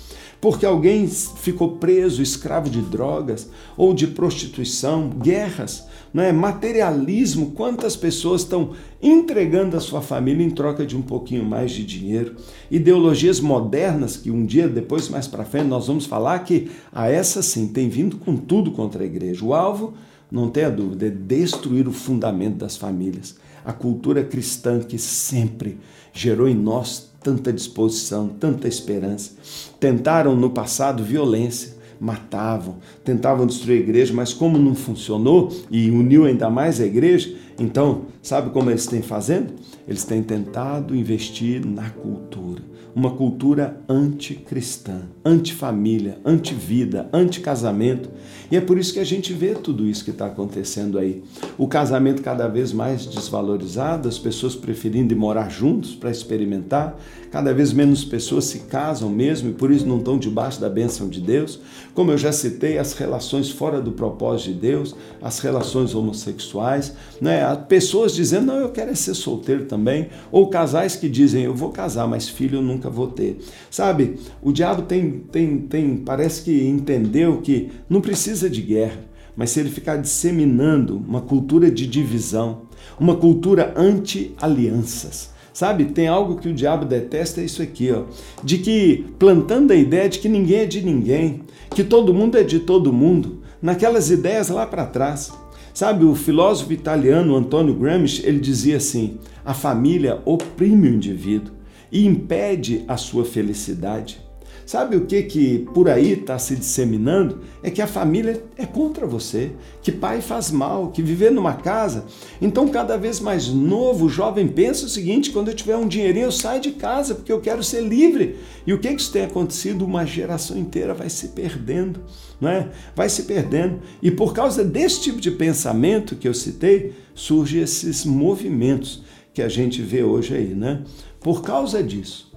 porque 0.41 0.65
alguém 0.65 1.09
ficou 1.09 1.77
preso, 1.77 2.23
escravo 2.23 2.71
de 2.71 2.81
drogas 2.81 3.51
ou 3.77 3.93
de 3.93 4.07
prostituição, 4.07 5.09
guerras, 5.09 5.85
não 6.13 6.23
é? 6.23 6.33
materialismo. 6.33 7.53
Quantas 7.53 7.97
pessoas 7.97 8.43
estão 8.43 8.73
entregando 9.01 9.77
a 9.77 9.81
sua 9.81 10.01
família 10.01 10.45
em 10.45 10.51
troca 10.51 10.85
de 10.85 10.97
um 10.97 11.03
pouquinho 11.03 11.45
mais 11.45 11.71
de 11.73 11.85
dinheiro? 11.85 12.37
Ideologias 12.71 13.41
modernas 13.41 14.17
que 14.17 14.31
um 14.31 14.45
dia 14.45 14.69
depois, 14.69 15.09
mais 15.09 15.27
para 15.27 15.45
frente, 15.45 15.67
nós 15.67 15.87
vamos 15.87 16.07
falar 16.07 16.41
que 16.41 16.71
a 16.93 17.09
essa 17.09 17.43
sim 17.43 17.69
tem 17.69 17.89
vindo 17.89 18.17
com 18.19 18.37
tudo 18.37 18.71
contra 18.73 19.03
a 19.03 19.07
igreja. 19.07 19.45
O 19.45 19.55
alvo, 19.55 19.95
não 20.31 20.49
tenha 20.49 20.71
dúvida, 20.71 21.07
é 21.07 21.11
destruir 21.11 21.89
o 21.89 21.93
fundamento 21.93 22.57
das 22.57 22.77
famílias. 22.77 23.37
A 23.65 23.73
cultura 23.73 24.25
cristã 24.25 24.81
que 24.81 24.99
sempre 24.99 25.79
gerou 26.13 26.49
em 26.49 26.55
nós 26.55 27.13
tanta 27.23 27.53
disposição, 27.53 28.29
tanta 28.29 28.67
esperança. 28.67 29.33
Tentaram 29.79 30.35
no 30.35 30.51
passado 30.51 31.05
violência, 31.05 31.77
matavam, 32.03 32.79
tentavam 33.05 33.47
destruir 33.47 33.79
a 33.79 33.81
igreja, 33.81 34.13
mas 34.13 34.35
como 34.35 34.59
não 34.59 34.75
funcionou 34.75 35.57
e 35.71 35.89
uniu 35.89 36.25
ainda 36.25 36.51
mais 36.51 36.81
a 36.81 36.85
igreja, 36.85 37.33
então, 37.57 38.07
sabe 38.21 38.51
como 38.51 38.71
eles 38.71 38.87
têm 38.87 39.03
fazendo? 39.03 39.55
Eles 39.87 40.03
têm 40.03 40.21
tentado 40.21 40.97
investir 40.97 41.65
na 41.65 41.91
cultura 41.91 42.73
uma 42.95 43.11
cultura 43.11 43.81
anticristã, 43.89 45.03
antifamília, 45.25 46.19
antivida, 46.25 47.09
anticasamento. 47.13 48.11
E 48.53 48.57
é 48.57 48.61
por 48.61 48.77
isso 48.77 48.93
que 48.93 48.99
a 48.99 49.05
gente 49.05 49.33
vê 49.33 49.55
tudo 49.55 49.89
isso 49.89 50.05
que 50.05 50.11
está 50.11 50.27
acontecendo 50.27 50.99
aí. 50.99 51.25
O 51.57 51.67
casamento 51.67 52.21
cada 52.21 52.47
vez 52.47 52.71
mais 52.71 53.07
desvalorizado, 53.07 54.07
as 54.07 54.19
pessoas 54.19 54.55
preferindo 54.55 55.17
morar 55.17 55.49
juntos 55.49 55.95
para 55.95 56.11
experimentar, 56.11 56.95
cada 57.31 57.55
vez 57.55 57.73
menos 57.73 58.05
pessoas 58.05 58.45
se 58.45 58.59
casam 58.59 59.09
mesmo 59.09 59.49
e 59.49 59.53
por 59.55 59.71
isso 59.71 59.87
não 59.87 59.97
estão 59.97 60.19
debaixo 60.19 60.61
da 60.61 60.69
bênção 60.69 61.09
de 61.09 61.19
Deus. 61.19 61.61
Como 61.95 62.11
eu 62.11 62.19
já 62.19 62.31
citei, 62.31 62.77
as 62.77 62.93
relações 62.93 63.49
fora 63.49 63.81
do 63.81 63.93
propósito 63.93 64.53
de 64.53 64.61
Deus, 64.61 64.95
as 65.23 65.39
relações 65.39 65.95
homossexuais, 65.95 66.93
né? 67.23 67.57
pessoas 67.71 68.15
dizendo, 68.15 68.49
não, 68.49 68.57
eu 68.57 68.69
quero 68.69 68.91
é 68.91 68.95
ser 68.95 69.15
solteiro 69.15 69.65
também, 69.65 70.09
ou 70.31 70.49
casais 70.49 70.95
que 70.95 71.09
dizem, 71.09 71.45
eu 71.45 71.55
vou 71.55 71.71
casar, 71.71 72.07
mas 72.07 72.29
filho 72.29 72.59
eu 72.59 72.63
nunca 72.63 72.91
vou 72.91 73.07
ter. 73.07 73.39
Sabe, 73.71 74.19
o 74.43 74.53
diabo 74.53 74.83
tem, 74.83 75.21
tem, 75.33 75.59
tem, 75.59 75.97
parece 75.97 76.43
que 76.43 76.63
entendeu 76.69 77.41
que 77.41 77.71
não 77.89 78.03
precisa 78.03 78.42
de 78.49 78.63
guerra, 78.63 79.01
mas 79.37 79.51
se 79.51 79.61
ele 79.61 79.71
ficar 79.71 79.97
disseminando 79.97 80.97
uma 80.97 81.21
cultura 81.21 81.71
de 81.71 81.87
divisão, 81.87 82.63
uma 82.99 83.17
cultura 83.17 83.73
anti-alianças, 83.77 85.33
Sabe, 85.53 85.85
tem 85.87 86.09
algo 86.09 86.37
que 86.37 86.49
o 86.49 86.55
diabo 86.55 86.87
detesta, 86.87 87.43
é 87.43 87.45
isso 87.45 87.61
aqui, 87.61 87.93
ó, 87.93 88.05
de 88.43 88.57
que 88.57 89.05
plantando 89.19 89.73
a 89.73 89.77
ideia 89.77 90.09
de 90.09 90.19
que 90.19 90.29
ninguém 90.29 90.61
é 90.61 90.67
de 90.67 90.83
ninguém, 90.83 91.43
que 91.75 91.85
todo 91.85 92.15
mundo 92.15 92.39
é 92.39 92.43
de 92.43 92.61
todo 92.61 92.93
mundo, 92.93 93.43
naquelas 93.61 94.11
ideias 94.11 94.49
lá 94.49 94.67
para 94.67 94.87
trás. 94.87 95.31
Sabe, 95.75 96.05
o 96.05 96.15
filósofo 96.15 96.73
italiano 96.73 97.37
Antonio 97.37 97.75
Gramsci, 97.75 98.27
ele 98.27 98.41
dizia 98.41 98.79
assim: 98.79 99.19
a 99.45 99.53
família 99.53 100.21
oprime 100.25 100.89
o 100.89 100.95
indivíduo 100.95 101.53
e 101.91 102.07
impede 102.07 102.85
a 102.89 102.97
sua 102.97 103.25
felicidade. 103.25 104.22
Sabe 104.65 104.97
o 104.97 105.07
que 105.07 105.23
que 105.25 105.59
por 105.75 105.89
aí 105.89 106.13
está 106.13 106.39
se 106.39 106.55
disseminando? 106.57 107.41
É 107.63 107.71
que 107.71 107.83
a 107.83 107.87
família 107.87 108.43
é 108.57 108.65
contra 108.65 109.07
você, 109.07 109.51
que 109.83 109.91
pai 109.91 110.21
faz 110.21 110.51
mal, 110.51 110.89
que 110.89 111.03
viver 111.03 111.31
numa 111.31 111.55
casa. 111.55 112.07
Então, 112.41 112.69
cada 112.69 112.97
vez 112.97 113.21
mais 113.21 113.49
novo, 113.49 114.09
jovem 114.09 114.47
pensa 114.47 114.87
o 114.87 114.89
seguinte: 114.89 115.31
quando 115.31 115.49
eu 115.49 115.55
tiver 115.55 115.77
um 115.77 115.89
dinheirinho, 115.89 116.27
eu 116.27 116.33
saio 116.33 116.61
de 116.61 116.73
casa, 116.73 117.15
porque 117.15 117.33
eu 117.33 117.41
quero 117.41 117.63
ser 117.63 117.83
livre. 117.83 118.37
E 118.67 118.73
o 118.73 118.79
que, 118.79 118.95
que 118.95 119.01
isso 119.01 119.13
tem 119.13 119.25
acontecido? 119.25 119.85
Uma 119.85 120.07
geração 120.07 120.57
inteira 120.57 120.95
vai 120.95 121.11
se 121.11 121.29
perdendo, 121.29 122.01
não 122.41 122.49
é? 122.49 122.71
Vai 122.95 123.09
se 123.09 123.25
perdendo. 123.25 123.81
E 124.01 124.11
por 124.11 124.33
causa 124.33 124.65
desse 124.65 125.03
tipo 125.03 125.21
de 125.21 125.31
pensamento 125.31 126.17
que 126.17 126.29
eu 126.29 126.35
citei, 126.35 126.93
surgem 127.15 127.63
esses 127.63 128.05
movimentos 128.05 129.03
que 129.35 129.43
a 129.43 129.49
gente 129.49 129.83
vê 129.83 130.03
hoje 130.03 130.35
aí, 130.35 130.55
né? 130.55 130.83
Por 131.21 131.43
causa 131.43 131.83
disso 131.83 132.32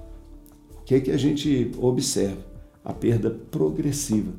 que 0.85 0.95
é 0.95 0.99
que 0.99 1.11
a 1.11 1.17
gente 1.17 1.71
observa? 1.79 2.45
A 2.83 2.93
perda 2.93 3.31
progressiva 3.49 4.31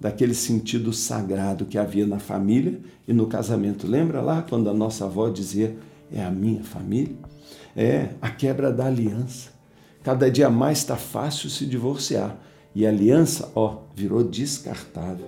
daquele 0.00 0.34
sentido 0.34 0.92
sagrado 0.92 1.64
que 1.64 1.78
havia 1.78 2.04
na 2.04 2.18
família 2.18 2.80
e 3.06 3.12
no 3.12 3.28
casamento. 3.28 3.86
Lembra 3.86 4.20
lá 4.20 4.42
quando 4.42 4.68
a 4.68 4.74
nossa 4.74 5.04
avó 5.04 5.28
dizia: 5.28 5.76
é 6.12 6.22
a 6.24 6.30
minha 6.30 6.64
família? 6.64 7.14
É 7.76 8.08
a 8.20 8.28
quebra 8.28 8.72
da 8.72 8.86
aliança. 8.86 9.50
Cada 10.02 10.28
dia 10.28 10.50
mais 10.50 10.78
está 10.78 10.96
fácil 10.96 11.48
se 11.48 11.64
divorciar 11.64 12.36
e 12.74 12.84
a 12.84 12.88
aliança, 12.88 13.52
ó, 13.54 13.82
virou 13.94 14.24
descartável. 14.24 15.26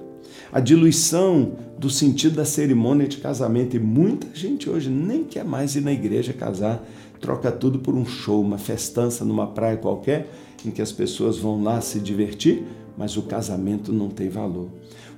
A 0.52 0.58
diluição 0.58 1.52
do 1.78 1.88
sentido 1.88 2.36
da 2.36 2.44
cerimônia 2.44 3.06
de 3.06 3.18
casamento 3.18 3.76
e 3.76 3.78
muita 3.78 4.26
gente 4.34 4.68
hoje 4.68 4.90
nem 4.90 5.22
quer 5.22 5.44
mais 5.44 5.76
ir 5.76 5.80
na 5.80 5.92
igreja 5.92 6.32
casar, 6.32 6.84
troca 7.24 7.50
tudo 7.50 7.78
por 7.78 7.94
um 7.94 8.04
show, 8.04 8.38
uma 8.42 8.58
festança 8.58 9.24
numa 9.24 9.46
praia 9.46 9.78
qualquer 9.78 10.30
em 10.62 10.70
que 10.70 10.82
as 10.82 10.92
pessoas 10.92 11.38
vão 11.38 11.62
lá 11.62 11.80
se 11.80 11.98
divertir, 11.98 12.64
mas 12.98 13.16
o 13.16 13.22
casamento 13.22 13.90
não 13.90 14.10
tem 14.10 14.28
valor. 14.28 14.68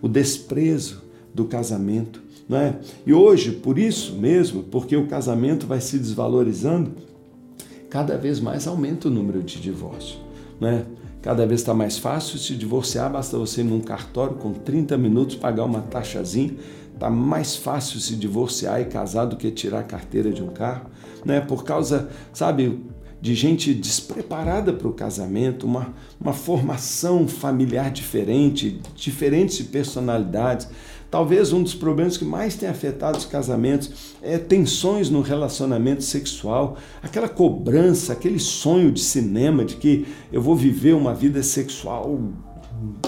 O 0.00 0.06
desprezo 0.06 1.02
do 1.34 1.46
casamento, 1.46 2.22
não 2.48 2.58
é? 2.58 2.78
E 3.04 3.12
hoje, 3.12 3.50
por 3.50 3.76
isso 3.76 4.12
mesmo, 4.12 4.62
porque 4.62 4.96
o 4.96 5.08
casamento 5.08 5.66
vai 5.66 5.80
se 5.80 5.98
desvalorizando, 5.98 6.92
cada 7.90 8.16
vez 8.16 8.38
mais 8.38 8.68
aumenta 8.68 9.08
o 9.08 9.10
número 9.10 9.42
de 9.42 9.60
divórcios, 9.60 10.20
não 10.60 10.68
é? 10.68 10.86
Cada 11.22 11.44
vez 11.44 11.60
está 11.60 11.74
mais 11.74 11.98
fácil 11.98 12.38
se 12.38 12.54
divorciar, 12.54 13.10
basta 13.10 13.36
você 13.36 13.62
ir 13.62 13.64
num 13.64 13.80
cartório 13.80 14.36
com 14.36 14.52
30 14.52 14.96
minutos 14.96 15.34
pagar 15.34 15.64
uma 15.64 15.80
taxazinha. 15.80 16.54
Está 16.96 17.10
mais 17.10 17.54
fácil 17.54 18.00
se 18.00 18.16
divorciar 18.16 18.80
e 18.80 18.86
casar 18.86 19.26
do 19.26 19.36
que 19.36 19.50
tirar 19.50 19.80
a 19.80 19.84
carteira 19.84 20.32
de 20.32 20.42
um 20.42 20.48
carro, 20.48 20.86
né? 21.26 21.42
Por 21.42 21.62
causa, 21.62 22.08
sabe, 22.32 22.80
de 23.20 23.34
gente 23.34 23.74
despreparada 23.74 24.72
para 24.72 24.88
o 24.88 24.94
casamento, 24.94 25.66
uma, 25.66 25.92
uma 26.18 26.32
formação 26.32 27.28
familiar 27.28 27.90
diferente, 27.90 28.80
diferentes 28.94 29.60
personalidades. 29.66 30.70
Talvez 31.10 31.52
um 31.52 31.62
dos 31.62 31.74
problemas 31.74 32.16
que 32.16 32.24
mais 32.24 32.56
tem 32.56 32.66
afetado 32.66 33.18
os 33.18 33.26
casamentos 33.26 34.14
é 34.22 34.38
tensões 34.38 35.10
no 35.10 35.20
relacionamento 35.20 36.02
sexual, 36.02 36.78
aquela 37.02 37.28
cobrança, 37.28 38.14
aquele 38.14 38.38
sonho 38.38 38.90
de 38.90 39.00
cinema 39.00 39.66
de 39.66 39.76
que 39.76 40.06
eu 40.32 40.40
vou 40.40 40.56
viver 40.56 40.94
uma 40.94 41.12
vida 41.12 41.42
sexual 41.42 42.18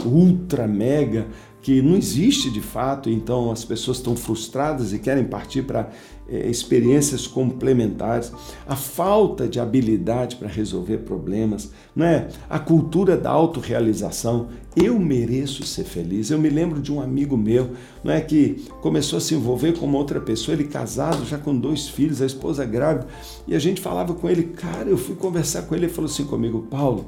ultra 0.05 0.67
mega 0.67 1.27
que 1.61 1.83
não 1.83 1.97
existe 1.97 2.51
de 2.51 2.61
fato, 2.61 3.11
então 3.11 3.51
as 3.51 3.65
pessoas 3.65 3.99
estão 3.99 4.17
frustradas 4.17 4.93
e 4.93 4.99
querem 4.99 5.25
partir 5.25 5.63
para 5.63 5.91
é, 6.29 6.49
experiências 6.49 7.27
complementares, 7.27 8.33
a 8.67 8.77
falta 8.77 9.49
de 9.49 9.59
habilidade 9.59 10.37
para 10.37 10.47
resolver 10.47 10.99
problemas, 10.99 11.73
não 11.97 12.07
é? 12.07 12.29
A 12.49 12.59
cultura 12.59 13.17
da 13.17 13.31
autorrealização. 13.31 14.49
Eu 14.77 14.99
mereço 14.99 15.65
ser 15.65 15.85
feliz. 15.85 16.31
Eu 16.31 16.39
me 16.39 16.49
lembro 16.49 16.81
de 16.81 16.93
um 16.93 17.01
amigo 17.01 17.37
meu, 17.37 17.71
não 18.05 18.13
é 18.13 18.21
que 18.21 18.65
começou 18.81 19.17
a 19.17 19.21
se 19.21 19.35
envolver 19.35 19.73
com 19.77 19.87
uma 19.87 19.99
outra 19.99 20.21
pessoa, 20.21 20.55
ele 20.55 20.65
casado, 20.65 21.25
já 21.25 21.39
com 21.39 21.59
dois 21.59 21.89
filhos, 21.89 22.23
a 22.23 22.27
esposa 22.27 22.65
grávida, 22.65 23.09
e 23.47 23.55
a 23.55 23.59
gente 23.59 23.81
falava 23.81 24.15
com 24.15 24.29
ele, 24.29 24.45
cara, 24.45 24.89
eu 24.89 24.99
fui 24.99 25.17
conversar 25.17 25.63
com 25.63 25.75
ele, 25.75 25.87
ele 25.87 25.93
falou 25.93 26.11
assim 26.11 26.25
comigo, 26.25 26.67
Paulo, 26.71 27.07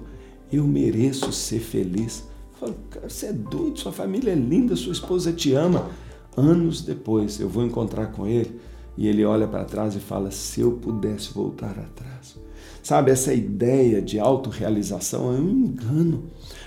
eu 0.52 0.66
mereço 0.66 1.30
ser 1.33 1.61
feliz. 1.61 2.29
Falo, 2.60 2.76
cara, 2.90 3.08
você 3.08 3.26
é 3.28 3.32
doido, 3.32 3.78
sua 3.78 3.90
família 3.90 4.32
é 4.32 4.34
linda, 4.34 4.76
sua 4.76 4.92
esposa 4.92 5.32
te 5.32 5.54
ama. 5.54 5.90
Anos 6.36 6.82
depois 6.82 7.40
eu 7.40 7.48
vou 7.48 7.64
encontrar 7.64 8.08
com 8.08 8.26
ele 8.26 8.60
e 8.98 9.08
ele 9.08 9.24
olha 9.24 9.48
para 9.48 9.64
trás 9.64 9.96
e 9.96 9.98
fala: 9.98 10.30
se 10.30 10.60
eu 10.60 10.72
pudesse 10.72 11.32
voltar 11.32 11.70
atrás. 11.70 12.38
Sabe, 12.82 13.10
essa 13.10 13.32
ideia 13.32 14.02
de 14.02 14.18
autorrealização 14.18 15.34
é 15.34 15.40
um 15.40 15.48
engano, 15.48 16.24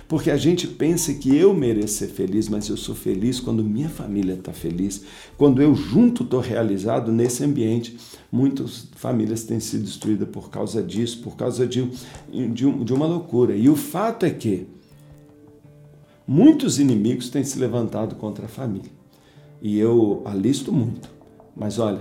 porque 0.08 0.32
a 0.32 0.38
gente 0.38 0.66
pensa 0.68 1.14
que 1.14 1.36
eu 1.36 1.54
mereço 1.54 1.96
ser 1.96 2.08
feliz, 2.08 2.50
mas 2.50 2.68
eu 2.70 2.78
sou 2.78 2.96
feliz 2.96 3.40
quando 3.40 3.64
minha 3.64 3.90
família 3.90 4.34
está 4.34 4.52
feliz, 4.52 5.04
quando 5.38 5.62
eu 5.62 5.76
junto 5.76 6.24
estou 6.24 6.40
realizado 6.40 7.12
nesse 7.12 7.44
ambiente. 7.44 7.98
Muitas 8.32 8.88
famílias 8.96 9.44
têm 9.44 9.60
sido 9.60 9.84
destruídas 9.84 10.30
por 10.30 10.50
causa 10.50 10.82
disso, 10.82 11.22
por 11.22 11.36
causa 11.36 11.68
de, 11.68 11.88
de, 12.32 12.72
de 12.72 12.94
uma 12.94 13.06
loucura. 13.06 13.56
E 13.56 13.70
o 13.70 13.76
fato 13.76 14.26
é 14.26 14.32
que 14.32 14.68
Muitos 16.28 16.80
inimigos 16.80 17.30
têm 17.30 17.44
se 17.44 17.60
levantado 17.60 18.16
contra 18.16 18.46
a 18.46 18.50
família. 18.50 18.92
E 19.62 19.78
eu 19.78 20.22
alisto 20.26 20.72
muito. 20.72 21.10
Mas 21.56 21.80
olha, 21.80 22.00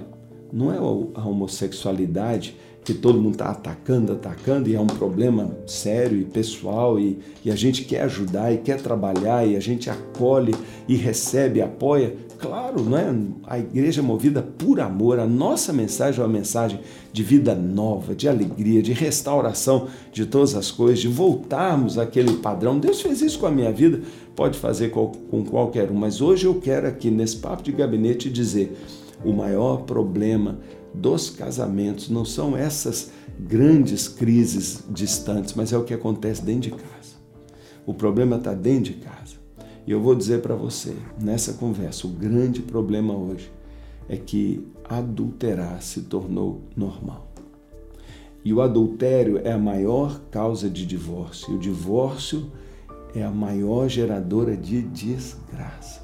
não 0.53 0.73
é 0.73 0.79
a 0.79 1.27
homossexualidade 1.27 2.57
que 2.85 2.93
todo 2.93 3.21
mundo 3.21 3.35
está 3.35 3.51
atacando, 3.51 4.13
atacando, 4.13 4.69
e 4.69 4.75
é 4.75 4.81
um 4.81 4.87
problema 4.87 5.57
sério 5.67 6.19
e 6.19 6.25
pessoal, 6.25 6.99
e, 6.99 7.19
e 7.45 7.51
a 7.51 7.55
gente 7.55 7.85
quer 7.85 8.03
ajudar 8.03 8.53
e 8.53 8.59
quer 8.59 8.81
trabalhar, 8.81 9.47
e 9.47 9.57
a 9.57 9.61
gente 9.61 9.89
acolhe 9.89 10.55
e 10.89 10.97
recebe, 10.97 11.61
apoia. 11.61 12.17
Claro, 12.39 12.83
não 12.83 12.99
é? 12.99 13.15
A 13.47 13.57
igreja 13.61 14.01
é 14.01 14.03
movida 14.03 14.43
por 14.43 14.81
amor. 14.81 15.21
A 15.21 15.27
nossa 15.27 15.73
mensagem 15.73 16.21
é 16.21 16.25
uma 16.25 16.33
mensagem 16.33 16.81
de 17.13 17.23
vida 17.23 17.55
nova, 17.55 18.17
de 18.17 18.29
alegria, 18.29 18.83
de 18.83 18.93
restauração 18.93 19.87
de 20.13 20.27
todas 20.27 20.57
as 20.57 20.69
coisas, 20.69 20.99
de 20.99 21.07
voltarmos 21.07 21.99
àquele 21.99 22.33
padrão. 22.39 22.81
Deus 22.81 23.01
fez 23.01 23.23
isso 23.23 23.39
com 23.39 23.47
a 23.47 23.51
minha 23.51 23.71
vida, 23.71 24.01
pode 24.35 24.59
fazer 24.59 24.91
com 24.91 25.13
qualquer 25.49 25.89
um, 25.89 25.95
mas 25.95 26.21
hoje 26.21 26.47
eu 26.47 26.57
quero 26.57 26.89
aqui 26.89 27.13
nesse 27.13 27.37
papo 27.37 27.63
de 27.63 27.71
gabinete 27.71 28.29
dizer: 28.29 28.77
o 29.25 29.33
maior 29.33 29.83
problema 29.83 30.59
dos 30.95 31.31
casamentos 31.31 32.11
não 32.11 32.25
são 32.25 32.57
essas 32.57 33.11
grandes 33.39 34.09
crises 34.09 34.85
distantes, 34.91 35.55
mas 35.55 35.73
é 35.73 35.79
o 35.79 35.85
que 35.85 35.95
acontece 35.95 36.43
dentro 36.43 36.71
de 36.71 36.77
casa. 36.77 37.17
O 37.87 37.95
problema 37.95 38.37
está 38.37 38.55
dentro 38.55 38.93
de 38.93 39.01
casa. 39.01 39.37
E 39.87 39.91
eu 39.91 40.01
vou 40.01 40.15
dizer 40.15 40.43
para 40.43 40.55
você, 40.55 40.95
nessa 41.21 41.55
conversa, 41.55 42.07
o 42.07 42.11
grande 42.11 42.63
problema 42.63 43.15
hoje 43.15 43.51
é 44.09 44.17
que 44.17 44.67
adulterar 44.89 45.83
se 45.83 46.03
tornou 46.03 46.63
normal. 46.77 47.33
E 48.45 48.53
o 48.53 48.61
adultério 48.61 49.41
é 49.45 49.53
a 49.53 49.59
maior 49.59 50.21
causa 50.31 50.69
de 50.69 50.85
divórcio. 50.85 51.53
E 51.53 51.57
o 51.57 51.59
divórcio 51.59 52.51
é 53.15 53.23
a 53.23 53.31
maior 53.31 53.89
geradora 53.89 54.57
de 54.57 54.83
desgraças. 54.83 56.02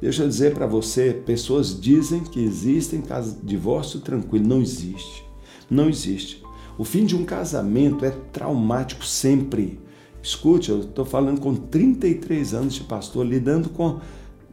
Deixa 0.00 0.22
eu 0.22 0.28
dizer 0.28 0.54
para 0.54 0.66
você, 0.66 1.12
pessoas 1.12 1.78
dizem 1.78 2.22
que 2.22 2.40
existem 2.40 3.02
divórcio 3.42 4.00
tranquilo, 4.00 4.46
não 4.46 4.62
existe. 4.62 5.24
Não 5.68 5.88
existe. 5.88 6.42
O 6.78 6.84
fim 6.84 7.04
de 7.04 7.16
um 7.16 7.24
casamento 7.24 8.04
é 8.04 8.10
traumático 8.10 9.04
sempre. 9.04 9.80
Escute, 10.22 10.70
eu 10.70 10.80
estou 10.80 11.04
falando 11.04 11.40
com 11.40 11.54
33 11.54 12.54
anos 12.54 12.74
de 12.74 12.84
pastor, 12.84 13.26
lidando 13.26 13.68
com 13.70 13.98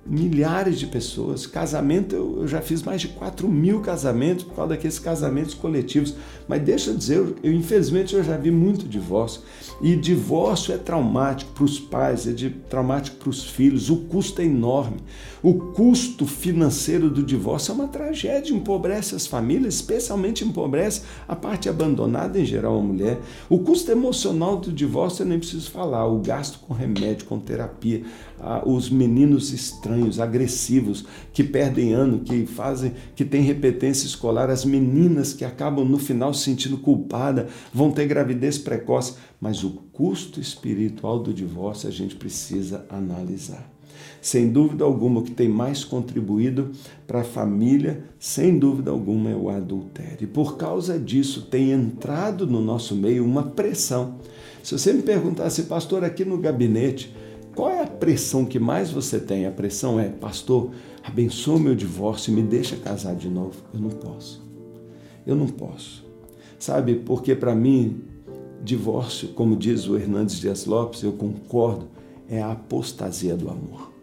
milhares 0.05 0.77
de 0.77 0.85
pessoas. 0.85 1.47
Casamento, 1.47 2.15
eu, 2.15 2.47
já 2.47 2.61
fiz 2.61 2.83
mais 2.83 3.01
de 3.01 3.07
4 3.07 3.47
mil 3.47 3.81
casamentos 3.81 4.43
por 4.43 4.55
causa 4.55 4.69
daqueles 4.69 4.99
casamentos 4.99 5.55
coletivos. 5.55 6.13
Mas 6.47 6.61
deixa 6.61 6.91
eu 6.91 6.97
dizer, 6.97 7.35
eu, 7.41 7.51
infelizmente 7.51 8.15
eu 8.15 8.23
já 8.23 8.37
vi 8.37 8.51
muito 8.51 8.87
divórcio. 8.87 9.41
E 9.81 9.95
divórcio 9.95 10.73
é 10.73 10.77
traumático 10.77 11.51
para 11.53 11.63
os 11.63 11.79
pais, 11.79 12.27
é 12.27 12.31
de, 12.31 12.49
traumático 12.49 13.17
para 13.17 13.29
os 13.29 13.43
filhos. 13.43 13.89
O 13.89 13.97
custo 13.97 14.41
é 14.41 14.45
enorme. 14.45 14.97
O 15.41 15.53
custo 15.73 16.25
financeiro 16.27 17.09
do 17.09 17.23
divórcio 17.23 17.71
é 17.71 17.75
uma 17.75 17.87
tragédia, 17.87 18.53
empobrece 18.53 19.15
as 19.15 19.25
famílias, 19.25 19.75
especialmente 19.75 20.45
empobrece 20.45 21.01
a 21.27 21.35
parte 21.35 21.67
abandonada, 21.67 22.39
em 22.39 22.45
geral, 22.45 22.77
a 22.77 22.81
mulher. 22.81 23.19
O 23.49 23.59
custo 23.59 23.91
emocional 23.91 24.57
do 24.57 24.71
divórcio 24.71 25.23
eu 25.23 25.27
nem 25.27 25.39
preciso 25.39 25.69
falar. 25.71 26.05
O 26.05 26.19
gasto 26.19 26.59
com 26.59 26.73
remédio, 26.73 27.25
com 27.25 27.39
terapia, 27.39 28.03
os 28.65 28.89
meninos 28.89 29.51
estranhos, 29.51 30.19
agressivos, 30.19 31.05
que 31.33 31.43
perdem 31.43 31.93
ano, 31.93 32.19
que 32.19 32.45
fazem, 32.45 32.93
que 33.15 33.25
têm 33.25 33.41
repetência 33.41 34.05
escolar, 34.05 34.49
as 34.49 34.65
meninas 34.65 35.33
que 35.33 35.45
acabam 35.45 35.85
no 35.85 35.97
final 35.97 36.33
se 36.33 36.43
sentindo 36.43 36.77
culpada, 36.77 37.47
vão 37.73 37.91
ter 37.91 38.07
gravidez 38.07 38.57
precoce, 38.57 39.15
mas 39.39 39.63
o 39.63 39.71
custo 39.91 40.39
espiritual 40.39 41.19
do 41.19 41.33
divórcio 41.33 41.89
a 41.89 41.91
gente 41.91 42.15
precisa 42.15 42.85
analisar. 42.89 43.75
Sem 44.21 44.49
dúvida 44.49 44.83
alguma, 44.83 45.19
o 45.19 45.23
que 45.23 45.31
tem 45.31 45.47
mais 45.47 45.83
contribuído 45.83 46.71
para 47.05 47.21
a 47.21 47.23
família, 47.23 48.03
sem 48.19 48.57
dúvida 48.57 48.89
alguma, 48.89 49.29
é 49.29 49.35
o 49.35 49.49
adultério. 49.49 50.23
E 50.23 50.27
por 50.27 50.57
causa 50.57 50.97
disso 50.97 51.43
tem 51.43 51.71
entrado 51.71 52.47
no 52.47 52.59
nosso 52.59 52.95
meio 52.95 53.23
uma 53.23 53.43
pressão. 53.43 54.15
Se 54.63 54.77
você 54.77 54.91
me 54.91 55.03
perguntasse, 55.03 55.63
pastor, 55.63 56.03
aqui 56.03 56.25
no 56.25 56.39
gabinete, 56.39 57.15
qual 57.55 57.69
é 57.69 57.81
a 57.81 57.87
pressão 57.87 58.45
que 58.45 58.59
mais 58.59 58.91
você 58.91 59.19
tem? 59.19 59.45
A 59.45 59.51
pressão 59.51 59.97
é, 59.99 60.09
pastor, 60.09 60.71
abençoa 61.01 61.57
meu 61.57 61.73
divórcio 61.73 62.31
e 62.31 62.35
me 62.35 62.43
deixa 62.43 62.75
casar 62.75 63.15
de 63.15 63.29
novo. 63.29 63.55
Eu 63.73 63.79
não 63.79 63.89
posso. 63.89 64.43
Eu 65.25 65.35
não 65.35 65.47
posso. 65.47 66.05
Sabe, 66.59 66.95
porque 66.95 67.33
para 67.33 67.55
mim, 67.55 68.01
divórcio, 68.61 69.29
como 69.29 69.55
diz 69.55 69.87
o 69.87 69.95
Hernandes 69.95 70.37
Dias 70.37 70.65
Lopes, 70.65 71.01
eu 71.03 71.13
concordo, 71.13 71.87
é 72.29 72.41
a 72.41 72.51
apostasia 72.51 73.37
do 73.37 73.49
amor. 73.49 73.93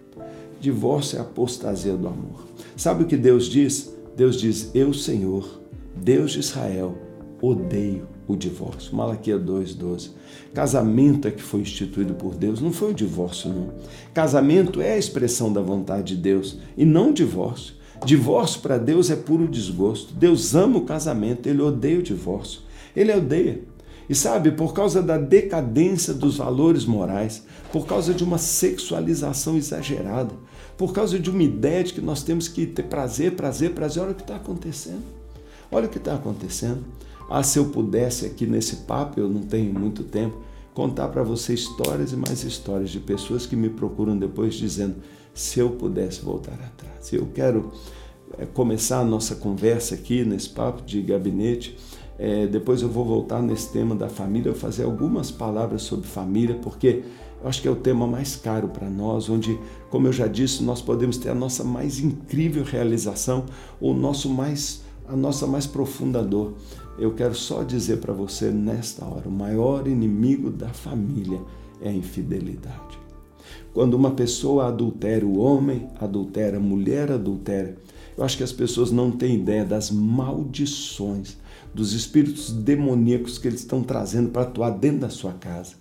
Divórcio 0.61 1.17
é 1.17 1.21
a 1.21 1.25
apostasia 1.25 1.95
do 1.95 2.07
amor. 2.07 2.47
Sabe 2.77 3.03
o 3.03 3.07
que 3.07 3.17
Deus 3.17 3.47
diz? 3.47 3.93
Deus 4.17 4.41
diz: 4.41 4.71
Eu, 4.75 4.95
Senhor, 4.95 5.61
Deus 5.95 6.33
de 6.33 6.41
Israel, 6.41 6.97
odeio 7.41 8.07
o 8.27 8.37
divórcio. 8.37 8.95
Malaquias 8.95 9.41
2,12. 9.43 10.11
Casamento 10.55 11.29
é 11.29 11.31
que 11.31 11.43
foi 11.43 11.61
instituído 11.61 12.15
por 12.15 12.35
Deus, 12.35 12.61
não 12.61 12.73
foi 12.73 12.91
o 12.91 12.95
divórcio, 12.95 13.51
não. 13.51 13.73
Casamento 14.15 14.81
é 14.81 14.93
a 14.93 14.99
expressão 14.99 15.53
da 15.53 15.61
vontade 15.61 16.15
de 16.15 16.23
Deus 16.23 16.59
e 16.77 16.85
não 16.85 17.13
divórcio. 17.13 17.75
Divórcio 18.05 18.61
para 18.61 18.79
Deus 18.79 19.11
é 19.11 19.17
puro 19.17 19.47
desgosto. 19.47 20.13
Deus 20.15 20.55
ama 20.55 20.79
o 20.79 20.85
casamento, 20.85 21.49
ele 21.49 21.63
odeia 21.63 22.01
o 22.01 22.03
divórcio. 22.03 22.61
Ele 22.97 23.13
odeia. 23.13 23.63
E 24.09 24.15
sabe, 24.15 24.51
por 24.51 24.75
causa 24.75 25.01
da 25.01 25.17
decadência 25.17 26.13
dos 26.13 26.37
valores 26.37 26.85
morais, 26.85 27.45
por 27.71 27.87
causa 27.87 28.13
de 28.13 28.25
uma 28.25 28.39
sexualização 28.39 29.57
exagerada, 29.57 30.35
por 30.77 30.93
causa 30.93 31.19
de 31.19 31.31
uma 31.31 31.43
ideia 31.43 31.85
de 31.85 31.95
que 31.95 32.01
nós 32.01 32.23
temos 32.23 32.49
que 32.49 32.67
ter 32.67 32.83
prazer, 32.83 33.33
prazer, 33.37 33.71
prazer, 33.71 34.03
olha 34.03 34.13
o 34.13 34.15
que 34.17 34.23
está 34.23 34.37
acontecendo. 34.37 35.03
Olha 35.71 35.87
o 35.87 35.89
que 35.89 35.99
está 35.99 36.15
acontecendo. 36.15 36.85
Ah, 37.35 37.43
se 37.43 37.59
eu 37.59 37.65
pudesse 37.65 38.27
aqui 38.27 38.47
nesse 38.47 38.77
papo, 38.77 39.19
eu 39.19 39.27
não 39.27 39.41
tenho 39.41 39.73
muito 39.73 40.05
tempo, 40.05 40.37
contar 40.75 41.09
para 41.09 41.23
você 41.23 41.55
histórias 41.55 42.13
e 42.13 42.17
mais 42.17 42.45
histórias 42.45 42.91
de 42.91 43.01
pessoas 43.01 43.47
que 43.47 43.57
me 43.57 43.71
procuram 43.71 44.19
depois 44.19 44.53
dizendo: 44.53 44.97
se 45.33 45.59
eu 45.59 45.71
pudesse 45.71 46.21
voltar 46.21 46.53
atrás. 46.53 47.11
Eu 47.11 47.27
quero 47.33 47.73
é, 48.37 48.45
começar 48.45 48.99
a 48.99 49.05
nossa 49.05 49.35
conversa 49.35 49.95
aqui 49.95 50.27
nesse 50.27 50.51
papo 50.51 50.83
de 50.83 51.01
gabinete. 51.01 51.79
É, 52.19 52.47
depois 52.47 52.83
eu 52.83 52.91
vou 52.91 53.07
voltar 53.07 53.41
nesse 53.41 53.73
tema 53.73 53.95
da 53.97 54.11
família, 54.11 54.51
eu 54.51 54.55
fazer 54.55 54.85
algumas 54.85 55.31
palavras 55.31 55.85
sobre 55.85 56.07
família, 56.07 56.57
porque 56.57 57.03
eu 57.43 57.49
acho 57.49 57.63
que 57.63 57.67
é 57.67 57.71
o 57.71 57.77
tema 57.77 58.07
mais 58.07 58.37
caro 58.37 58.69
para 58.69 58.91
nós, 58.91 59.31
onde, 59.31 59.59
como 59.89 60.07
eu 60.07 60.13
já 60.13 60.27
disse, 60.27 60.63
nós 60.63 60.83
podemos 60.83 61.17
ter 61.17 61.31
a 61.31 61.35
nossa 61.35 61.65
mais 61.65 61.99
incrível 61.99 62.63
realização, 62.63 63.47
o 63.81 63.95
nosso 63.95 64.29
mais, 64.29 64.83
a 65.09 65.17
nossa 65.17 65.47
mais 65.47 65.67
profunda 65.67 66.23
dor 66.23 66.53
eu 66.99 67.15
quero 67.15 67.35
só 67.35 67.63
dizer 67.63 67.99
para 67.99 68.13
você 68.13 68.51
nesta 68.51 69.05
hora: 69.05 69.29
o 69.29 69.33
maior 69.33 69.87
inimigo 69.87 70.51
da 70.51 70.69
família 70.69 71.41
é 71.81 71.89
a 71.89 71.93
infidelidade. 71.93 73.01
Quando 73.73 73.95
uma 73.95 74.11
pessoa 74.11 74.69
adultera, 74.69 75.25
o 75.25 75.39
homem 75.39 75.89
adultera, 75.99 76.59
a 76.59 76.61
mulher 76.61 77.11
adultera, 77.11 77.77
eu 78.17 78.23
acho 78.23 78.37
que 78.37 78.43
as 78.43 78.53
pessoas 78.53 78.91
não 78.91 79.11
têm 79.11 79.37
ideia 79.37 79.65
das 79.65 79.91
maldições, 79.91 81.39
dos 81.75 81.95
espíritos 81.95 82.53
demoníacos 82.53 83.39
que 83.39 83.49
eles 83.49 83.61
estão 83.61 83.83
trazendo 83.83 84.31
para 84.31 84.43
atuar 84.43 84.71
dentro 84.71 85.01
da 85.01 85.09
sua 85.09 85.33
casa. 85.33 85.75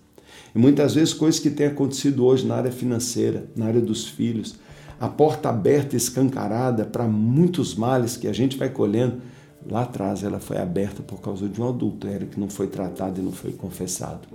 E 0.55 0.57
muitas 0.57 0.95
vezes 0.95 1.13
coisas 1.13 1.39
que 1.39 1.49
têm 1.49 1.67
acontecido 1.67 2.25
hoje 2.25 2.45
na 2.45 2.55
área 2.55 2.71
financeira, 2.71 3.49
na 3.55 3.65
área 3.65 3.81
dos 3.81 4.07
filhos, 4.07 4.55
a 4.99 5.09
porta 5.09 5.49
aberta, 5.49 5.95
escancarada 5.95 6.85
para 6.85 7.05
muitos 7.07 7.75
males 7.75 8.15
que 8.15 8.27
a 8.27 8.33
gente 8.33 8.57
vai 8.57 8.69
colhendo 8.69 9.21
Lá 9.69 9.83
atrás 9.83 10.23
ela 10.23 10.39
foi 10.39 10.57
aberta 10.57 11.01
por 11.03 11.21
causa 11.21 11.47
de 11.47 11.61
um 11.61 11.69
adultério 11.69 12.27
que 12.27 12.39
não 12.39 12.49
foi 12.49 12.67
tratado 12.67 13.19
e 13.19 13.23
não 13.23 13.31
foi 13.31 13.51
confessado. 13.51 14.27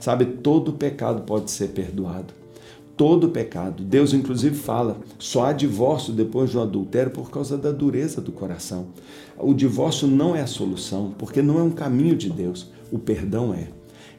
Sabe, 0.00 0.24
todo 0.26 0.72
pecado 0.72 1.22
pode 1.22 1.50
ser 1.50 1.68
perdoado. 1.68 2.34
Todo 2.96 3.28
pecado. 3.28 3.82
Deus, 3.82 4.12
inclusive, 4.12 4.56
fala: 4.56 4.98
só 5.18 5.46
há 5.46 5.52
divórcio 5.52 6.12
depois 6.12 6.50
de 6.50 6.58
um 6.58 6.62
adultério 6.62 7.10
por 7.10 7.30
causa 7.30 7.58
da 7.58 7.72
dureza 7.72 8.20
do 8.20 8.30
coração. 8.30 8.86
O 9.36 9.52
divórcio 9.52 10.06
não 10.06 10.36
é 10.36 10.42
a 10.42 10.46
solução, 10.46 11.12
porque 11.18 11.42
não 11.42 11.58
é 11.58 11.62
um 11.62 11.70
caminho 11.70 12.14
de 12.14 12.30
Deus. 12.30 12.70
O 12.92 12.98
perdão 12.98 13.52
é. 13.52 13.68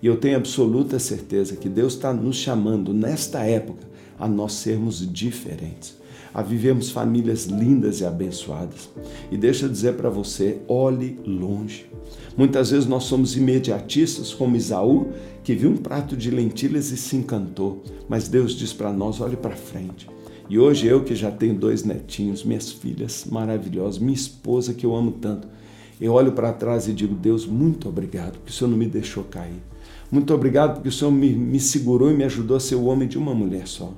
E 0.01 0.07
eu 0.07 0.17
tenho 0.17 0.35
absoluta 0.35 0.99
certeza 0.99 1.55
que 1.55 1.69
Deus 1.69 1.93
está 1.93 2.13
nos 2.13 2.35
chamando 2.35 2.93
nesta 2.93 3.39
época 3.43 3.87
a 4.19 4.27
nós 4.27 4.53
sermos 4.53 5.09
diferentes 5.09 5.97
a 6.35 6.41
vivermos 6.41 6.91
famílias 6.91 7.45
lindas 7.45 8.01
e 8.01 8.05
abençoadas. 8.05 8.89
E 9.31 9.37
deixa 9.37 9.65
eu 9.65 9.69
dizer 9.69 9.93
para 9.93 10.09
você, 10.09 10.57
olhe 10.67 11.17
longe. 11.25 11.85
Muitas 12.35 12.71
vezes 12.71 12.85
nós 12.85 13.05
somos 13.05 13.37
imediatistas, 13.37 14.33
como 14.33 14.57
Isaú, 14.57 15.07
que 15.45 15.55
viu 15.55 15.69
um 15.69 15.77
prato 15.77 16.17
de 16.17 16.29
lentilhas 16.29 16.91
e 16.91 16.97
se 16.97 17.15
encantou, 17.15 17.81
mas 18.09 18.27
Deus 18.27 18.51
diz 18.51 18.73
para 18.73 18.91
nós, 18.91 19.21
olhe 19.21 19.37
para 19.37 19.55
frente. 19.55 20.09
E 20.49 20.59
hoje 20.59 20.87
eu 20.87 21.05
que 21.05 21.15
já 21.15 21.31
tenho 21.31 21.55
dois 21.55 21.85
netinhos, 21.85 22.43
minhas 22.43 22.69
filhas 22.69 23.25
maravilhosas, 23.31 23.97
minha 23.97 24.13
esposa 24.13 24.73
que 24.73 24.85
eu 24.85 24.93
amo 24.93 25.13
tanto, 25.13 25.47
eu 26.01 26.11
olho 26.11 26.33
para 26.33 26.51
trás 26.51 26.89
e 26.89 26.93
digo, 26.93 27.15
Deus, 27.15 27.47
muito 27.47 27.87
obrigado, 27.87 28.33
porque 28.33 28.51
o 28.51 28.53
Senhor 28.53 28.69
não 28.69 28.77
me 28.77 28.87
deixou 28.87 29.23
cair. 29.23 29.63
Muito 30.11 30.33
obrigado 30.33 30.73
porque 30.73 30.89
o 30.89 30.91
Senhor 30.91 31.11
me, 31.11 31.29
me 31.29 31.61
segurou 31.61 32.11
e 32.11 32.13
me 32.13 32.25
ajudou 32.25 32.57
a 32.57 32.59
ser 32.59 32.75
o 32.75 32.85
homem 32.85 33.07
de 33.07 33.17
uma 33.17 33.33
mulher 33.33 33.67
só. 33.67 33.93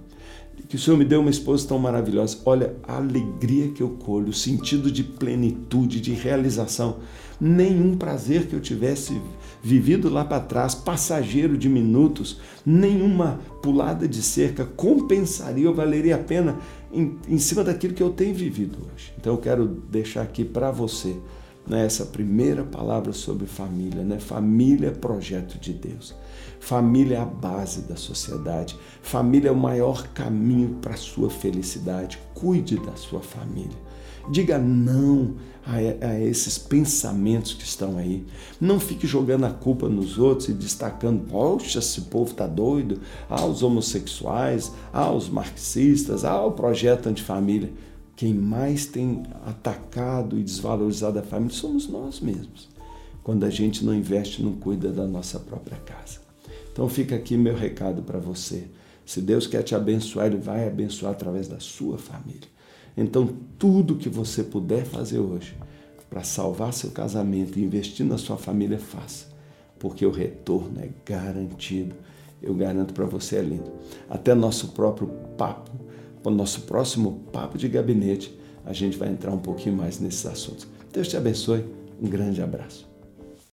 Que 0.67 0.75
o 0.75 0.79
Senhor 0.79 0.97
me 0.97 1.05
deu 1.05 1.21
uma 1.21 1.29
esposa 1.29 1.67
tão 1.67 1.79
maravilhosa. 1.79 2.39
Olha 2.45 2.75
a 2.83 2.97
alegria 2.97 3.69
que 3.69 3.81
eu 3.81 3.89
colho, 3.89 4.29
o 4.29 4.33
sentido 4.33 4.91
de 4.91 5.03
plenitude, 5.03 6.01
de 6.01 6.11
realização. 6.11 6.97
Nenhum 7.39 7.95
prazer 7.97 8.47
que 8.47 8.53
eu 8.53 8.59
tivesse 8.59 9.21
vivido 9.61 10.09
lá 10.09 10.25
para 10.25 10.41
trás, 10.41 10.73
passageiro 10.73 11.57
de 11.57 11.69
minutos, 11.69 12.39
nenhuma 12.65 13.39
pulada 13.61 14.07
de 14.07 14.21
cerca 14.21 14.65
compensaria 14.65 15.69
ou 15.69 15.75
valeria 15.75 16.15
a 16.15 16.19
pena 16.19 16.57
em, 16.91 17.17
em 17.27 17.37
cima 17.37 17.63
daquilo 17.63 17.93
que 17.93 18.03
eu 18.03 18.09
tenho 18.09 18.33
vivido 18.33 18.77
hoje. 18.79 19.13
Então 19.19 19.33
eu 19.33 19.39
quero 19.39 19.65
deixar 19.89 20.21
aqui 20.21 20.43
para 20.43 20.71
você 20.71 21.15
né, 21.67 21.85
essa 21.85 22.05
primeira 22.05 22.63
palavra 22.63 23.13
sobre 23.13 23.45
família, 23.45 24.03
né? 24.03 24.19
Família 24.19 24.87
é 24.87 24.91
projeto 24.91 25.59
de 25.59 25.73
Deus. 25.73 26.15
Família 26.59 27.17
é 27.17 27.21
a 27.21 27.25
base 27.25 27.81
da 27.81 27.95
sociedade. 27.95 28.77
Família 29.01 29.49
é 29.49 29.51
o 29.51 29.55
maior 29.55 30.07
caminho 30.09 30.75
para 30.81 30.93
a 30.93 30.97
sua 30.97 31.29
felicidade. 31.29 32.19
Cuide 32.33 32.77
da 32.77 32.95
sua 32.95 33.21
família. 33.21 33.77
Diga 34.29 34.57
não 34.57 35.35
a, 35.65 36.05
a, 36.07 36.19
esses 36.19 36.57
pensamentos 36.57 37.53
que 37.53 37.63
estão 37.63 37.97
aí. 37.97 38.25
Não 38.59 38.79
fique 38.79 39.07
jogando 39.07 39.45
a 39.45 39.49
culpa 39.49 39.87
nos 39.87 40.17
outros 40.17 40.49
e 40.49 40.53
destacando, 40.53 41.25
poxa, 41.29 41.79
esse 41.79 42.01
povo 42.01 42.31
está 42.31 42.47
doido, 42.47 42.99
aos 43.29 43.63
homossexuais, 43.63 44.71
aos 44.91 45.29
marxistas, 45.29 46.25
ao 46.25 46.51
projeto 46.51 47.07
antifamília. 47.07 47.71
Quem 48.17 48.33
mais 48.33 48.87
tem 48.87 49.21
atacado 49.45 50.39
e 50.39 50.43
desvalorizado 50.43 51.19
a 51.19 51.21
família 51.21 51.53
somos 51.53 51.87
nós 51.87 52.19
mesmos, 52.19 52.67
quando 53.23 53.43
a 53.43 53.49
gente 53.51 53.85
não 53.85 53.93
investe, 53.93 54.41
não 54.41 54.53
cuida 54.53 54.91
da 54.91 55.05
nossa 55.05 55.39
própria 55.39 55.77
casa. 55.77 56.19
Então 56.73 56.89
fica 56.89 57.15
aqui 57.15 57.37
meu 57.37 57.55
recado 57.55 58.01
para 58.01 58.17
você. 58.17 58.63
Se 59.05 59.21
Deus 59.21 59.45
quer 59.45 59.61
te 59.61 59.75
abençoar, 59.75 60.25
Ele 60.25 60.37
vai 60.37 60.67
abençoar 60.67 61.11
através 61.11 61.47
da 61.47 61.59
sua 61.59 61.99
família. 61.99 62.49
Então, 62.97 63.29
tudo 63.59 63.97
que 63.97 64.09
você 64.09 64.43
puder 64.43 64.83
fazer 64.83 65.19
hoje 65.19 65.55
para 66.09 66.23
salvar 66.23 66.73
seu 66.73 66.89
casamento 66.89 67.59
e 67.59 67.63
investir 67.63 68.03
na 68.03 68.17
sua 68.17 68.35
família, 68.35 68.79
faça, 68.79 69.27
porque 69.77 70.03
o 70.03 70.11
retorno 70.11 70.79
é 70.79 70.89
garantido. 71.05 71.95
Eu 72.41 72.55
garanto 72.55 72.95
para 72.95 73.05
você, 73.05 73.35
é 73.35 73.41
lindo. 73.43 73.71
Até 74.09 74.33
nosso 74.33 74.69
próprio 74.69 75.07
papo 75.37 75.86
no 76.29 76.37
nosso 76.37 76.61
próximo 76.61 77.23
papo 77.31 77.57
de 77.57 77.67
gabinete, 77.67 78.37
a 78.65 78.73
gente 78.73 78.97
vai 78.97 79.09
entrar 79.09 79.31
um 79.31 79.39
pouquinho 79.39 79.75
mais 79.75 79.99
nesses 79.99 80.25
assuntos. 80.25 80.67
Deus 80.91 81.07
te 81.07 81.17
abençoe. 81.17 81.65
Um 82.01 82.07
grande 82.07 82.41
abraço. 82.41 82.96